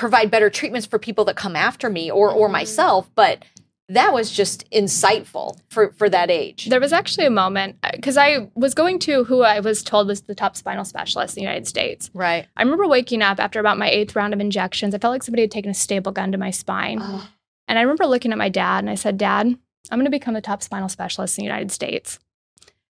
provide 0.00 0.30
better 0.30 0.48
treatments 0.48 0.86
for 0.86 0.98
people 0.98 1.26
that 1.26 1.36
come 1.36 1.54
after 1.54 1.90
me 1.90 2.10
or 2.10 2.30
or 2.30 2.48
myself. 2.48 3.10
But 3.14 3.44
that 3.90 4.12
was 4.12 4.30
just 4.30 4.68
insightful 4.70 5.58
for 5.68 5.92
for 5.92 6.08
that 6.08 6.30
age 6.30 6.66
There 6.66 6.80
was 6.80 6.92
actually 6.92 7.26
a 7.26 7.30
moment 7.30 7.76
because 7.92 8.16
I 8.16 8.48
was 8.54 8.74
going 8.74 8.98
to 9.00 9.24
who 9.24 9.42
I 9.42 9.60
was 9.60 9.82
told 9.82 10.08
was 10.08 10.22
the 10.22 10.34
top 10.34 10.56
spinal 10.56 10.84
specialist 10.84 11.36
in 11.36 11.42
the 11.42 11.48
United 11.48 11.66
States. 11.66 12.10
right 12.14 12.46
I 12.56 12.62
remember 12.62 12.86
waking 12.88 13.22
up 13.22 13.38
after 13.40 13.60
about 13.60 13.78
my 13.78 13.88
eighth 13.90 14.16
round 14.16 14.32
of 14.34 14.40
injections. 14.40 14.94
I 14.94 14.98
felt 14.98 15.12
like 15.12 15.22
somebody 15.22 15.42
had 15.42 15.50
taken 15.50 15.70
a 15.70 15.74
staple 15.74 16.12
gun 16.12 16.32
to 16.32 16.38
my 16.38 16.50
spine. 16.50 16.98
Oh. 17.02 17.28
And 17.68 17.78
I 17.78 17.82
remember 17.82 18.06
looking 18.06 18.32
at 18.32 18.38
my 18.38 18.48
dad 18.48 18.80
and 18.80 18.90
I 18.90 18.96
said, 18.96 19.16
Dad, 19.16 19.46
I'm 19.46 19.98
going 19.98 20.04
to 20.04 20.10
become 20.10 20.34
the 20.34 20.40
top 20.40 20.60
spinal 20.62 20.88
specialist 20.88 21.38
in 21.38 21.42
the 21.42 21.46
United 21.46 21.70
States. 21.70 22.18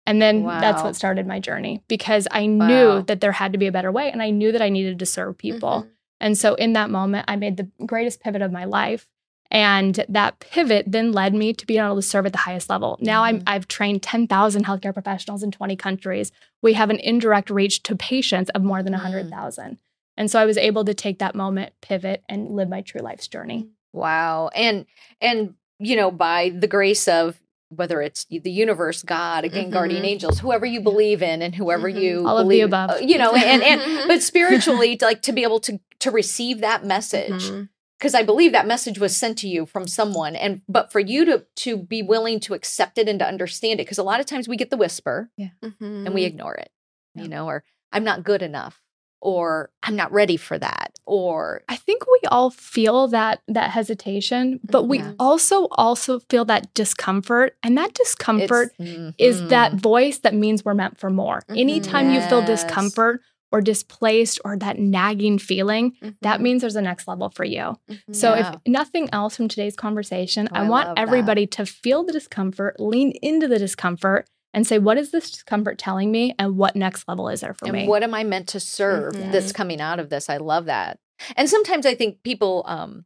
And 0.06 0.22
then 0.22 0.44
that's 0.46 0.82
what 0.82 0.96
started 0.96 1.26
my 1.26 1.38
journey 1.38 1.82
because 1.88 2.26
I 2.30 2.46
knew 2.46 3.02
that 3.02 3.20
there 3.20 3.32
had 3.32 3.52
to 3.52 3.58
be 3.58 3.66
a 3.66 3.72
better 3.72 3.92
way 3.92 4.10
and 4.10 4.22
I 4.22 4.30
knew 4.30 4.52
that 4.52 4.62
I 4.62 4.68
needed 4.70 4.98
to 5.00 5.06
serve 5.06 5.36
people. 5.36 5.82
Mhm. 5.82 5.90
And 6.20 6.38
so 6.38 6.54
in 6.54 6.72
that 6.72 6.90
moment, 6.90 7.26
I 7.28 7.36
made 7.36 7.56
the 7.58 7.68
greatest 7.84 8.20
pivot 8.22 8.40
of 8.40 8.50
my 8.52 8.64
life. 8.64 9.06
And 9.50 10.04
that 10.08 10.40
pivot 10.40 10.84
then 10.88 11.12
led 11.12 11.32
me 11.34 11.52
to 11.54 11.66
being 11.66 11.80
able 11.82 11.96
to 11.96 12.02
serve 12.02 12.26
at 12.26 12.32
the 12.32 12.38
highest 12.38 12.68
level. 12.68 12.98
Now 13.00 13.24
I'm, 13.24 13.38
Mhm. 13.40 13.44
I've 13.46 13.66
trained 13.68 14.02
10,000 14.02 14.64
healthcare 14.66 14.92
professionals 14.92 15.42
in 15.42 15.50
20 15.50 15.74
countries. 15.76 16.32
We 16.60 16.74
have 16.74 16.90
an 16.90 16.98
indirect 16.98 17.48
reach 17.48 17.82
to 17.84 17.96
patients 17.96 18.50
of 18.50 18.62
more 18.62 18.82
than 18.82 18.92
Mm. 18.92 18.96
100,000. 18.98 19.78
And 20.18 20.30
so 20.30 20.38
I 20.40 20.44
was 20.44 20.58
able 20.58 20.84
to 20.84 20.92
take 20.94 21.18
that 21.20 21.34
moment, 21.34 21.72
pivot, 21.80 22.22
and 22.28 22.56
live 22.56 22.68
my 22.68 22.82
true 22.82 23.00
life's 23.00 23.28
journey. 23.28 23.68
Wow. 23.92 24.50
And 24.54 24.84
and 25.20 25.54
you 25.80 25.94
know, 25.94 26.10
by 26.10 26.50
the 26.50 26.66
grace 26.66 27.06
of 27.06 27.38
whether 27.70 28.02
it's 28.02 28.24
the 28.30 28.50
universe, 28.50 29.02
God, 29.04 29.44
again, 29.44 29.70
guardian 29.70 30.02
Mhm. 30.02 30.06
angels, 30.08 30.40
whoever 30.40 30.66
you 30.66 30.80
believe 30.80 31.22
in 31.22 31.40
and 31.40 31.54
whoever 31.54 31.88
Mhm. 31.88 32.00
you 32.02 32.26
All 32.26 32.38
of 32.38 32.48
the 32.48 32.62
above. 32.62 32.90
uh, 32.90 32.96
you 33.00 33.16
know, 33.16 33.34
and 33.34 33.62
and 33.62 33.80
but 34.08 34.22
spiritually 34.22 34.96
to, 34.96 35.04
like 35.04 35.22
to 35.22 35.32
be 35.32 35.42
able 35.44 35.60
to 35.60 35.78
to 36.00 36.10
receive 36.10 36.60
that 36.60 36.84
message 36.84 37.44
Mhm. 37.50 37.68
Because 37.98 38.14
I 38.14 38.22
believe 38.22 38.52
that 38.52 38.66
message 38.66 38.98
was 38.98 39.16
sent 39.16 39.38
to 39.38 39.48
you 39.48 39.66
from 39.66 39.86
someone 39.86 40.36
and 40.36 40.62
but 40.68 40.92
for 40.92 41.00
you 41.00 41.24
to 41.26 41.44
to 41.56 41.76
be 41.76 42.02
willing 42.02 42.40
to 42.40 42.54
accept 42.54 42.98
it 42.98 43.08
and 43.08 43.18
to 43.18 43.26
understand 43.26 43.80
it 43.80 43.84
because 43.84 43.98
a 43.98 44.02
lot 44.02 44.20
of 44.20 44.26
times 44.26 44.48
we 44.48 44.56
get 44.56 44.70
the 44.70 44.76
whisper 44.76 45.30
and 45.38 45.52
Mhm. 45.80 46.14
we 46.14 46.24
ignore 46.24 46.54
it, 46.54 46.70
Yeah. 47.14 47.22
you 47.24 47.28
know, 47.28 47.46
or 47.46 47.64
I'm 47.92 48.04
not 48.04 48.22
good 48.24 48.42
enough 48.42 48.80
or 49.20 49.70
I'm 49.82 49.96
not 49.96 50.12
ready 50.12 50.36
for 50.36 50.56
that 50.58 50.92
or 51.04 51.62
I 51.68 51.74
think 51.76 52.04
we 52.06 52.20
all 52.30 52.50
feel 52.50 53.08
that 53.08 53.42
that 53.48 53.70
hesitation, 53.70 54.60
but 54.62 54.84
we 54.84 54.98
Yeah. 54.98 55.12
also 55.18 55.66
also 55.72 56.20
feel 56.30 56.44
that 56.44 56.72
discomfort, 56.74 57.56
and 57.64 57.76
that 57.78 57.94
discomfort 57.94 58.72
it's- 58.78 59.14
is 59.18 59.48
that 59.48 59.72
mhm. 59.72 59.80
voice 59.80 60.18
that 60.20 60.34
means 60.34 60.64
we're 60.64 60.74
meant 60.74 60.98
for 60.98 61.10
more. 61.10 61.42
Mhm. 61.48 61.58
Anytime 61.58 62.10
you 62.12 62.20
feel 62.20 62.42
discomfort 62.42 63.22
or 63.50 63.60
displaced 63.60 64.38
or 64.44 64.56
that 64.58 64.78
nagging 64.78 65.38
feeling, 65.38 65.92
that 66.22 66.38
Mhm. 66.38 66.42
means 66.42 66.60
there's 66.60 66.76
a 66.76 66.82
next 66.82 67.08
level 67.08 67.30
for 67.30 67.44
you. 67.44 67.76
Mhm. 67.88 68.14
So, 68.14 68.34
Yeah. 68.34 68.50
if 68.52 68.60
nothing 68.66 69.08
else 69.12 69.36
from 69.36 69.48
today's 69.48 69.74
conversation, 69.76 70.48
Oh, 70.52 70.56
I 70.56 70.64
I 70.64 70.68
want 70.68 70.88
love 70.88 70.96
that. 70.96 71.02
everybody 71.02 71.46
to 71.48 71.64
feel 71.64 72.04
the 72.04 72.12
discomfort, 72.12 72.78
lean 72.78 73.12
into 73.22 73.48
the 73.48 73.58
discomfort, 73.58 74.28
and 74.54 74.66
say, 74.66 74.78
What 74.78 74.98
is 74.98 75.10
this 75.12 75.30
discomfort 75.30 75.78
telling 75.78 76.10
me? 76.10 76.34
And 76.38 76.56
what 76.56 76.76
next 76.76 77.06
level 77.08 77.28
is 77.28 77.40
there 77.40 77.54
for 77.54 77.66
and 77.66 77.72
me? 77.74 77.86
what 77.88 78.02
am 78.02 78.14
I 78.14 78.24
meant 78.24 78.48
to 78.48 78.60
serve 78.60 79.14
Mhm. 79.14 79.32
that's 79.32 79.52
coming 79.52 79.80
out 79.80 79.98
of 80.00 80.10
this? 80.10 80.28
I 80.28 80.36
love 80.38 80.66
that. 80.66 80.98
And 81.36 81.48
sometimes 81.48 81.84
I 81.86 81.94
think 81.94 82.22
people 82.22 82.64
um, 82.66 83.04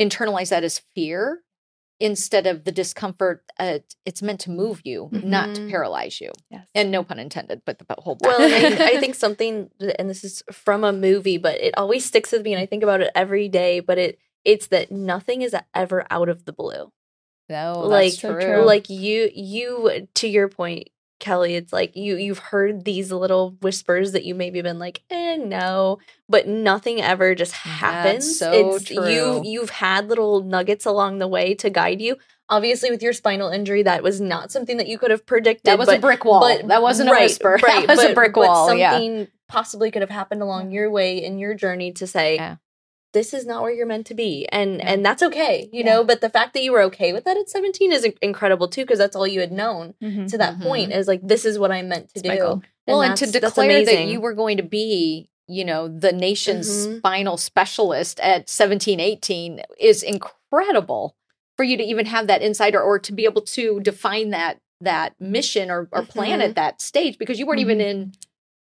internalize 0.00 0.50
that 0.50 0.64
as 0.64 0.78
fear 0.94 1.42
instead 2.00 2.46
of 2.46 2.64
the 2.64 2.72
discomfort. 2.72 3.44
Uh, 3.58 3.78
it's 4.04 4.22
meant 4.22 4.40
to 4.40 4.50
move 4.50 4.80
you, 4.84 5.08
not 5.12 5.54
to 5.54 5.60
Mhm. 5.62 5.70
paralyze 5.70 6.20
you. 6.20 6.30
yes. 6.50 6.66
And 6.74 6.90
no 6.90 7.04
pun 7.04 7.18
intended, 7.18 7.62
but 7.64 7.78
the 7.78 7.86
whole. 7.98 8.18
Well, 8.20 8.40
I, 8.40 8.94
I 8.96 9.00
think 9.00 9.14
something, 9.14 9.70
and 9.98 10.10
this 10.10 10.24
is 10.24 10.42
from 10.50 10.82
a 10.84 10.92
movie, 10.92 11.38
but 11.38 11.60
it 11.60 11.74
always 11.76 12.04
sticks 12.04 12.32
with 12.32 12.42
me, 12.42 12.52
and 12.52 12.60
I 12.60 12.66
think 12.66 12.82
about 12.82 13.00
it 13.00 13.10
every 13.14 13.48
day. 13.48 13.80
But 13.80 13.98
it 13.98 14.18
it's 14.44 14.66
that 14.68 14.90
nothing 14.90 15.42
is 15.42 15.54
ever 15.74 16.06
out 16.10 16.28
of 16.28 16.44
the 16.44 16.52
blue. 16.52 16.92
no, 17.48 17.80
like 17.80 18.14
that's 18.20 18.20
so 18.20 18.64
like 18.64 18.90
you 18.90 19.30
you 19.34 20.08
to 20.14 20.28
your 20.28 20.48
point 20.48 20.88
kelly 21.20 21.54
it's 21.54 21.72
like 21.72 21.94
you 21.96 22.16
you've 22.16 22.38
heard 22.38 22.84
these 22.84 23.12
little 23.12 23.56
whispers 23.62 24.12
that 24.12 24.24
you 24.24 24.34
maybe 24.34 24.60
been 24.60 24.78
like 24.78 25.02
eh 25.10 25.36
no 25.36 25.98
but 26.28 26.46
nothing 26.46 27.00
ever 27.00 27.34
just 27.34 27.52
happens 27.52 28.38
so 28.38 28.52
it's 28.52 28.84
true. 28.84 29.08
you 29.08 29.42
you've 29.44 29.70
had 29.70 30.08
little 30.08 30.42
nuggets 30.42 30.84
along 30.84 31.18
the 31.18 31.28
way 31.28 31.54
to 31.54 31.70
guide 31.70 32.00
you 32.00 32.16
obviously 32.48 32.90
with 32.90 33.02
your 33.02 33.12
spinal 33.12 33.48
injury 33.48 33.82
that 33.82 34.02
was 34.02 34.20
not 34.20 34.50
something 34.50 34.76
that 34.76 34.88
you 34.88 34.98
could 34.98 35.10
have 35.10 35.24
predicted 35.24 35.64
that 35.64 35.78
was 35.78 35.86
but, 35.86 35.98
a 35.98 36.00
brick 36.00 36.24
wall. 36.24 36.40
but 36.40 36.68
that 36.68 36.82
wasn't 36.82 37.10
right, 37.10 37.20
a 37.20 37.24
whisper. 37.24 37.58
right 37.62 37.86
that 37.86 37.96
was 37.96 38.04
but, 38.04 38.10
a 38.10 38.14
brick 38.14 38.36
wall. 38.36 38.74
Yeah. 38.74 38.92
something 38.92 39.28
possibly 39.48 39.90
could 39.90 40.02
have 40.02 40.10
happened 40.10 40.42
along 40.42 40.70
your 40.72 40.90
way 40.90 41.22
in 41.22 41.38
your 41.38 41.54
journey 41.54 41.92
to 41.92 42.06
say 42.06 42.36
Yeah. 42.36 42.56
This 43.14 43.32
is 43.32 43.46
not 43.46 43.62
where 43.62 43.72
you're 43.72 43.86
meant 43.86 44.06
to 44.08 44.14
be 44.14 44.46
and 44.52 44.76
Yeah. 44.76 44.92
and 44.92 45.06
that's 45.06 45.22
okay 45.22 45.70
you 45.72 45.82
Yeah. 45.82 45.86
know 45.94 46.04
but 46.04 46.20
the 46.20 46.28
fact 46.28 46.52
that 46.54 46.62
you 46.62 46.72
were 46.72 46.82
okay 46.82 47.12
with 47.14 47.24
that 47.24 47.38
at 47.38 47.48
17 47.48 47.90
is 47.92 48.04
incredible 48.20 48.68
too 48.68 48.82
because 48.82 48.98
that's 48.98 49.16
all 49.16 49.26
you 49.26 49.40
had 49.40 49.52
known 49.52 49.94
Mhm. 50.02 50.28
to 50.30 50.36
that 50.38 50.58
Mhm. 50.58 50.62
point 50.62 50.92
is 50.92 51.08
like 51.08 51.20
this 51.26 51.44
is 51.46 51.58
what 51.58 51.72
i'm 51.72 51.88
meant 51.88 52.08
to 52.10 52.20
It's 52.20 52.28
do 52.28 52.36
goal. 52.38 52.62
Well, 52.86 53.00
and, 53.02 53.16
to 53.16 53.26
declare 53.30 53.82
that 53.86 54.04
you 54.08 54.20
were 54.20 54.34
going 54.34 54.58
to 54.58 54.62
be, 54.62 55.30
you 55.48 55.64
know, 55.64 55.88
the 55.88 56.12
nation's 56.12 56.68
Mhm. 56.68 56.98
spinal 56.98 57.38
specialist 57.38 58.20
at 58.20 58.50
17, 58.50 59.00
18 59.00 59.62
is 59.80 60.02
incredible 60.02 61.16
for 61.56 61.64
you 61.64 61.76
to 61.78 61.82
even 61.82 62.04
have 62.06 62.26
that 62.26 62.42
insider 62.42 62.80
or, 62.82 62.98
to 62.98 63.12
be 63.12 63.24
able 63.24 63.40
to 63.42 63.80
define 63.80 64.30
that 64.30 64.58
that 64.80 65.14
mission 65.18 65.70
or, 65.70 65.88
or 65.92 66.02
plan 66.02 66.42
at 66.42 66.56
that 66.56 66.82
stage 66.82 67.16
because 67.16 67.38
you 67.38 67.46
weren't 67.46 67.60
even 67.60 67.78
Mhm. 67.78 67.90
in 67.90 68.12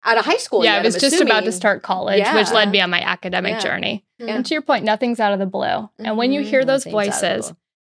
out 0.04 0.18
of 0.18 0.24
high 0.24 0.36
school. 0.36 0.64
yeah, 0.64 0.74
yet, 0.74 0.82
I 0.82 0.84
was 0.86 0.94
I'm 0.96 1.00
just 1.00 1.20
about 1.20 1.44
to 1.44 1.52
start 1.52 1.82
college, 1.82 2.24
which 2.34 2.50
led 2.52 2.70
me 2.70 2.80
on 2.80 2.90
my 2.90 3.00
academic 3.00 3.52
Yeah. 3.54 3.58
journey. 3.60 4.04
Yeah. 4.18 4.34
And 4.34 4.46
to 4.46 4.54
your 4.54 4.62
point, 4.62 4.84
nothing's 4.84 5.20
out 5.20 5.32
of 5.32 5.38
the 5.38 5.46
blue. 5.46 5.90
And 5.98 6.16
when 6.16 6.32
you 6.32 6.42
hear 6.42 6.62
Mhm. 6.62 6.66
those 6.66 6.86
Nothing's 6.86 6.94
out 6.94 6.98
of 7.14 7.20
the 7.20 7.36
voices, 7.42 7.54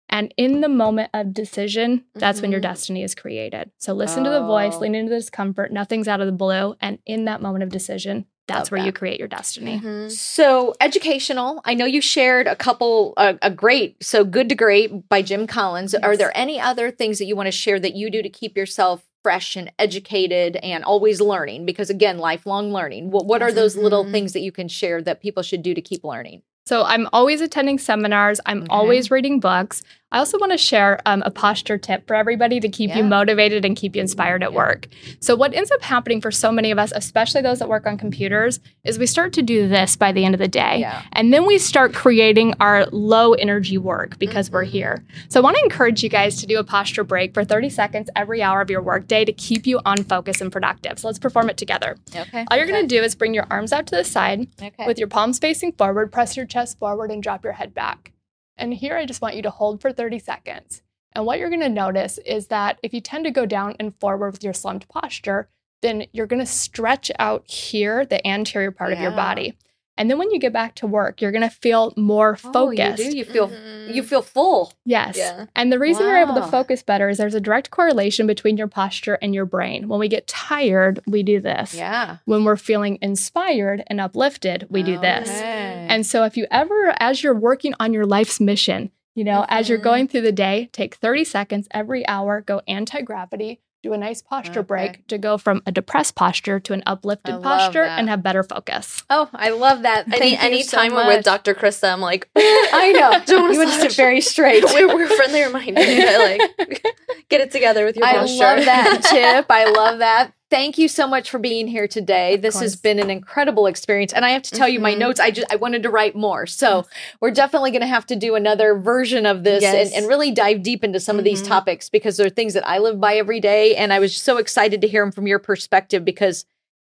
and 0.10 0.34
in 0.38 0.62
the 0.62 0.70
moment 0.70 1.10
of 1.14 1.34
decision, 1.34 2.06
that's 2.16 2.42
when 2.42 2.52
your 2.52 2.60
Mhm. 2.62 2.64
destiny 2.64 3.04
is 3.04 3.14
created. 3.16 3.70
So 3.78 3.94
listen 3.94 4.24
to 4.24 4.30
the 4.30 4.42
voice, 4.46 4.74
Oh. 4.76 4.80
lean 4.80 4.96
into 4.96 5.10
the 5.12 5.18
discomfort, 5.20 5.72
nothing's 5.72 6.08
out 6.08 6.20
of 6.22 6.26
the 6.26 6.32
blue. 6.34 6.76
And 6.82 6.98
in 7.06 7.26
that 7.26 7.42
moment 7.42 7.64
of 7.64 7.70
decision, 7.70 8.26
that's 8.48 8.66
Love 8.68 8.72
where 8.72 8.82
that. 8.82 8.86
you 8.88 8.92
create 8.92 9.20
your 9.20 9.28
destiny. 9.28 9.80
Mhm. 9.84 10.10
So 10.12 10.74
educational. 10.82 11.62
I 11.66 11.76
know 11.76 11.86
you 11.86 12.02
shared 12.02 12.48
a 12.48 12.56
couple, 12.56 13.14
uh, 13.18 13.34
a 13.44 13.52
great, 13.52 14.04
so 14.04 14.24
good 14.24 14.50
to 14.50 14.56
great 14.56 15.08
by 15.08 15.22
Jim 15.22 15.46
Collins. 15.46 15.94
Are 15.94 16.18
there 16.18 16.32
any 16.36 16.60
other 16.60 16.90
things 16.90 17.20
that 17.20 17.26
you 17.26 17.36
want 17.36 17.46
to 17.46 17.52
share 17.52 17.80
that 17.80 17.94
you 17.96 18.10
do 18.10 18.24
to 18.24 18.30
keep 18.30 18.58
yourself 18.58 19.06
fresh 19.24 19.56
and 19.56 19.72
educated 19.80 20.56
and 20.58 20.84
always 20.84 21.22
learning? 21.22 21.66
Because 21.66 21.90
again, 21.90 22.18
lifelong 22.18 22.72
learning. 22.72 23.12
What, 23.12 23.26
what 23.26 23.42
are 23.42 23.52
those 23.52 23.76
little 23.76 24.06
Mhm. 24.06 24.12
things 24.12 24.34
that 24.34 24.42
you 24.42 24.52
can 24.52 24.68
share 24.68 25.02
that 25.02 25.22
people 25.22 25.44
should 25.44 25.62
do 25.62 25.74
to 25.74 25.82
keep 25.82 26.04
learning? 26.04 26.42
So 26.66 26.84
I'm 26.84 27.08
always 27.14 27.42
attending 27.42 27.80
seminars. 27.80 28.40
I'm 28.46 28.60
Okay. 28.60 28.68
always 28.70 29.10
reading 29.10 29.40
books. 29.40 29.82
I 30.12 30.18
also 30.18 30.40
want 30.40 30.52
to 30.52 30.58
share 30.58 31.00
um, 31.06 31.22
a 31.24 31.30
posture 31.30 31.78
tip 31.78 32.08
for 32.08 32.16
everybody 32.16 32.60
to 32.62 32.68
keep 32.68 32.96
you 32.96 33.04
motivated 33.04 33.64
and 33.64 33.76
keep 33.78 33.96
you 33.96 34.02
inspired 34.02 34.42
at 34.42 34.52
Yeah. 34.52 34.58
work. 34.58 34.88
So 35.20 35.36
what 35.36 35.54
ends 35.54 35.70
up 35.72 35.84
happening 35.84 36.20
for 36.20 36.32
so 36.32 36.52
many 36.52 36.72
of 36.72 36.80
us, 36.80 36.92
especially 36.96 37.42
those 37.42 37.60
that 37.60 37.70
work 37.70 37.86
on 37.86 37.96
computers, 37.98 38.60
is 38.84 38.98
we 38.98 39.06
start 39.06 39.34
to 39.34 39.44
do 39.44 39.68
this 39.68 39.96
by 39.96 40.12
the 40.12 40.26
end 40.26 40.34
of 40.34 40.40
the 40.40 40.48
day. 40.48 40.78
Yeah. 40.80 41.04
And 41.14 41.32
then 41.32 41.46
we 41.46 41.60
start 41.60 41.94
creating 41.94 42.56
our 42.60 42.88
low 42.88 43.34
energy 43.34 43.78
work 43.78 44.18
because 44.18 44.50
we're 44.50 44.66
Mhm. 44.66 44.70
here. 44.70 45.04
So 45.28 45.40
I 45.40 45.44
want 45.44 45.58
to 45.58 45.64
encourage 45.64 46.02
you 46.02 46.10
guys 46.10 46.38
to 46.42 46.48
do 46.48 46.58
a 46.58 46.64
posture 46.64 47.04
break 47.04 47.36
for 47.36 47.44
30 47.44 47.70
seconds 47.70 48.10
every 48.16 48.42
hour 48.42 48.62
of 48.62 48.72
your 48.72 48.82
workday 48.82 49.26
to 49.26 49.32
keep 49.32 49.68
you 49.68 49.80
on 49.86 49.98
focus 49.98 50.42
and 50.42 50.52
productive. 50.52 50.98
So 50.98 51.08
let's 51.08 51.20
perform 51.20 51.50
it 51.52 51.58
together. 51.58 51.98
Okay. 52.16 52.46
All 52.50 52.58
you're 52.58 52.66
going 52.68 52.82
to 52.82 52.88
do 52.96 53.04
is 53.04 53.14
bring 53.14 53.36
your 53.36 53.46
arms 53.52 53.72
out 53.72 53.86
to 53.88 53.96
the 53.96 54.04
side 54.04 54.48
Okay. 54.60 54.88
with 54.88 54.98
your 54.98 55.08
palms 55.08 55.38
facing 55.38 55.72
forward, 55.74 56.12
press 56.12 56.36
your 56.36 56.48
chest 56.48 56.80
forward 56.80 57.12
and 57.12 57.22
drop 57.22 57.44
your 57.44 57.54
head 57.54 57.76
back. 57.76 58.12
And 58.60 58.74
here 58.74 58.96
I 58.96 59.06
just 59.06 59.22
want 59.22 59.36
you 59.36 59.42
to 59.44 59.50
hold 59.50 59.82
for 59.82 59.92
30 59.92 60.20
seconds. 60.20 60.84
And 61.14 61.26
what 61.26 61.40
you're 61.40 61.50
going 61.50 61.62
to 61.62 61.70
notice 61.70 62.20
is 62.20 62.48
that 62.48 62.80
if 62.84 62.94
you 62.94 63.02
tend 63.02 63.26
to 63.26 63.32
go 63.32 63.46
down 63.46 63.76
and 63.80 63.96
forward 64.00 64.34
with 64.34 64.44
your 64.44 64.54
slumped 64.54 64.88
posture, 64.90 65.50
then 65.82 66.06
you're 66.12 66.28
going 66.28 66.42
to 66.42 66.46
stretch 66.46 67.10
out 67.18 67.50
here, 67.50 68.06
the 68.06 68.26
anterior 68.28 68.72
part 68.72 68.94
of 68.94 69.00
your 69.00 69.12
body. 69.12 69.58
And 70.00 70.10
then 70.10 70.18
when 70.18 70.32
you 70.32 70.40
get 70.40 70.52
back 70.54 70.74
to 70.76 70.88
work, 70.88 71.22
you're 71.22 71.32
going 71.32 71.44
to 71.48 71.50
feel 71.50 71.94
more 71.96 72.36
focused. 72.36 72.56
Oh, 72.56 72.70
focused. 72.72 73.04
you 73.04 73.12
do. 73.12 73.18
You 73.18 73.26
feel. 73.26 73.50
Mhm. 73.50 73.94
You 73.94 74.02
feel 74.04 74.22
full. 74.24 74.74
Yes. 74.86 75.18
Yeah. 75.18 75.46
And 75.56 75.72
the 75.72 75.78
reason 75.78 76.06
you're 76.08 76.18
able 76.18 76.36
to 76.36 76.48
focus 76.48 76.82
better 76.82 77.10
is 77.10 77.18
there's 77.18 77.36
a 77.36 77.42
direct 77.42 77.70
correlation 77.70 78.26
between 78.26 78.56
your 78.58 78.68
posture 78.68 79.20
and 79.22 79.36
your 79.36 79.46
brain. 79.46 79.88
When 79.88 80.00
we 80.00 80.08
get 80.08 80.26
tired, 80.26 81.00
we 81.06 81.22
do 81.22 81.40
this. 81.40 81.76
Yeah. 81.76 82.18
When 82.26 82.44
we're 82.46 82.56
feeling 82.56 82.98
inspired 83.02 83.84
and 83.88 84.00
uplifted, 84.02 84.66
we 84.70 84.82
do 84.84 84.98
this. 84.98 85.30
Okay. 85.30 85.88
And 85.90 86.06
so, 86.06 86.24
if 86.24 86.38
you 86.38 86.48
ever, 86.50 86.96
as 87.00 87.22
you're 87.22 87.36
working 87.36 87.74
on 87.80 87.94
your 87.94 88.06
life's 88.06 88.40
mission, 88.40 88.92
you 89.16 89.24
know, 89.26 89.46
as 89.50 89.68
you're 89.68 89.80
Mhm. 89.80 89.84
going 89.84 90.08
through 90.08 90.22
the 90.22 90.32
day, 90.32 90.70
take 90.72 90.96
30 90.96 91.26
seconds 91.26 91.68
every 91.72 92.08
hour, 92.08 92.40
go 92.42 92.62
anti 92.68 93.02
gravity, 93.02 93.60
do 93.82 93.94
a 93.94 93.98
nice 93.98 94.22
posture 94.22 94.60
Okay. 94.60 94.68
break 94.68 95.08
to 95.08 95.18
go 95.18 95.38
from 95.38 95.62
a 95.66 95.72
depressed 95.72 96.16
posture 96.16 96.60
to 96.60 96.74
an 96.74 96.84
uplifted 96.86 97.36
I 97.36 97.40
posture 97.40 97.84
and 97.84 98.10
have 98.10 98.22
better 98.22 98.44
focus. 98.44 99.04
oh, 99.10 99.30
I 99.34 99.50
love 99.52 99.84
that. 99.84 100.08
Any 100.08 100.18
Thank 100.20 100.32
you 100.34 100.48
anytime 100.48 100.90
so 100.92 100.96
we're 100.98 101.08
with. 101.08 101.24
Dr. 101.26 101.54
Krista, 101.56 101.92
I'm 101.94 102.02
like, 102.02 102.30
I 102.36 102.92
know. 102.94 103.20
Don't 103.26 103.54
you 103.54 103.60
want 103.60 103.72
to 103.72 103.80
sit 103.80 103.94
very 103.94 104.20
straight. 104.22 104.64
we're, 104.74 104.88
we're 104.94 105.08
friendly 105.08 105.44
reminded. 105.44 105.76
like, 105.78 106.84
get 107.30 107.42
it 107.42 107.52
together 107.52 107.86
with 107.86 107.96
your 107.96 108.06
I 108.06 108.16
posture. 108.18 108.38
love 108.38 108.66
that 108.66 109.02
tip. 109.10 109.46
I 109.50 109.70
love 109.72 110.00
that. 110.00 110.34
Thank 110.50 110.80
you 110.80 110.88
so 110.88 111.06
much 111.08 111.30
for 111.30 111.38
being 111.38 111.68
here 111.68 111.88
today. 111.88 112.34
Of 112.34 112.42
this 112.42 112.60
has 112.60 112.76
been 112.76 112.98
an 112.98 113.12
incredible 113.12 113.68
experience. 113.68 114.14
And 114.14 114.26
I 114.26 114.30
have 114.30 114.42
to 114.44 114.52
tell 114.52 114.68
you, 114.68 114.80
my 114.80 114.96
Mhm. 114.96 114.98
notes, 114.98 115.20
I 115.20 115.30
just 115.30 115.46
I 115.52 115.56
wanted 115.58 115.84
to 115.84 115.92
write 115.92 116.16
more. 116.16 116.48
So 116.48 116.88
we're 117.22 117.30
definitely 117.30 117.70
gonna 117.70 117.86
have 117.86 118.08
to 118.08 118.16
do 118.16 118.34
another 118.34 118.74
version 118.74 119.28
of 119.28 119.44
this 119.44 119.62
Yes. 119.62 119.90
and, 119.90 119.96
and 119.98 120.08
really 120.08 120.32
dive 120.32 120.64
deep 120.64 120.84
into 120.84 121.00
some 121.00 121.20
of 121.20 121.24
these 121.24 121.44
Mhm. 121.44 121.48
topics 121.50 121.90
because 121.90 122.18
they're 122.18 122.30
things 122.30 122.56
that 122.56 122.68
I 122.68 122.80
live 122.80 123.00
by 123.00 123.16
every 123.18 123.40
day. 123.40 123.76
And 123.76 123.94
I 123.94 124.00
was 124.00 124.16
so 124.16 124.38
excited 124.38 124.82
to 124.82 124.88
hear 124.88 125.04
them 125.04 125.12
from 125.12 125.28
your 125.28 125.40
perspective 125.40 126.04
because 126.04 126.46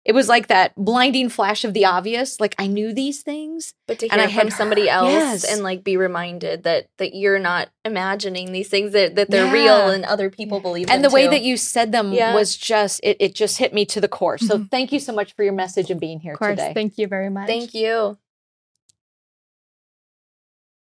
it 0.06 0.14
was 0.14 0.28
like 0.30 0.48
that 0.48 0.74
blinding 0.76 1.30
flash 1.30 1.64
of 1.66 1.74
the 1.74 1.86
obvious. 1.86 2.40
Like 2.40 2.56
I 2.58 2.68
knew 2.68 2.94
these 2.94 3.22
things, 3.22 3.74
but 3.88 4.00
to 4.00 4.06
hear 4.08 4.14
and 4.14 4.22
I 4.22 4.26
from 4.26 4.34
had 4.48 4.54
somebody 4.54 4.84
heard- 4.84 4.96
else 4.96 5.12
yes. 5.12 5.44
and 5.44 5.62
like 5.62 5.84
be 5.84 5.98
reminded 5.98 6.64
that 6.64 6.88
that 6.98 7.14
you're 7.14 7.38
not 7.40 7.70
imagining 7.86 8.52
these 8.52 8.70
things 8.70 8.94
that 8.94 9.16
that 9.16 9.30
they're 9.30 9.46
Yeah. 9.46 9.52
real 9.52 9.90
and 9.90 10.06
other 10.06 10.30
people 10.30 10.60
believe 10.62 10.90
and 10.90 11.04
them 11.04 11.10
the 11.12 11.14
way 11.14 11.28
that 11.28 11.42
you 11.44 11.58
said 11.58 11.92
them 11.92 12.14
Yeah. 12.14 12.34
was 12.34 12.56
just 12.58 13.02
it, 13.04 13.18
it 13.20 13.36
just 13.36 13.58
hit 13.58 13.74
me 13.74 13.86
to 13.88 14.02
the 14.02 14.08
core. 14.08 14.38
So 14.38 14.58
Mhm. 14.60 14.72
thank 14.72 14.92
you 14.92 15.00
so 15.00 15.14
much 15.14 15.34
for 15.36 15.44
your 15.44 15.54
message 15.54 15.92
and 15.92 16.00
being 16.00 16.20
here 16.22 16.34
Of 16.34 16.40
course. 16.40 16.52
today. 16.52 16.72
Thank 16.74 16.98
you 16.98 17.08
very 17.08 17.30
much. 17.30 17.48
Thank 17.48 17.74
you. 17.74 18.18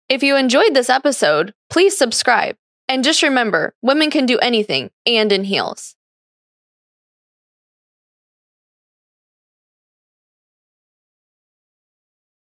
If 0.10 0.24
you 0.24 0.36
enjoyed 0.36 0.74
this 0.74 0.90
episode, 0.90 1.54
please 1.70 1.98
subscribe. 1.98 2.58
And 2.90 3.04
just 3.04 3.22
remember, 3.24 3.74
women 3.82 4.10
can 4.12 4.26
do 4.26 4.38
anything 4.40 4.92
and 5.06 5.32
in 5.32 5.46
heels. 5.46 5.96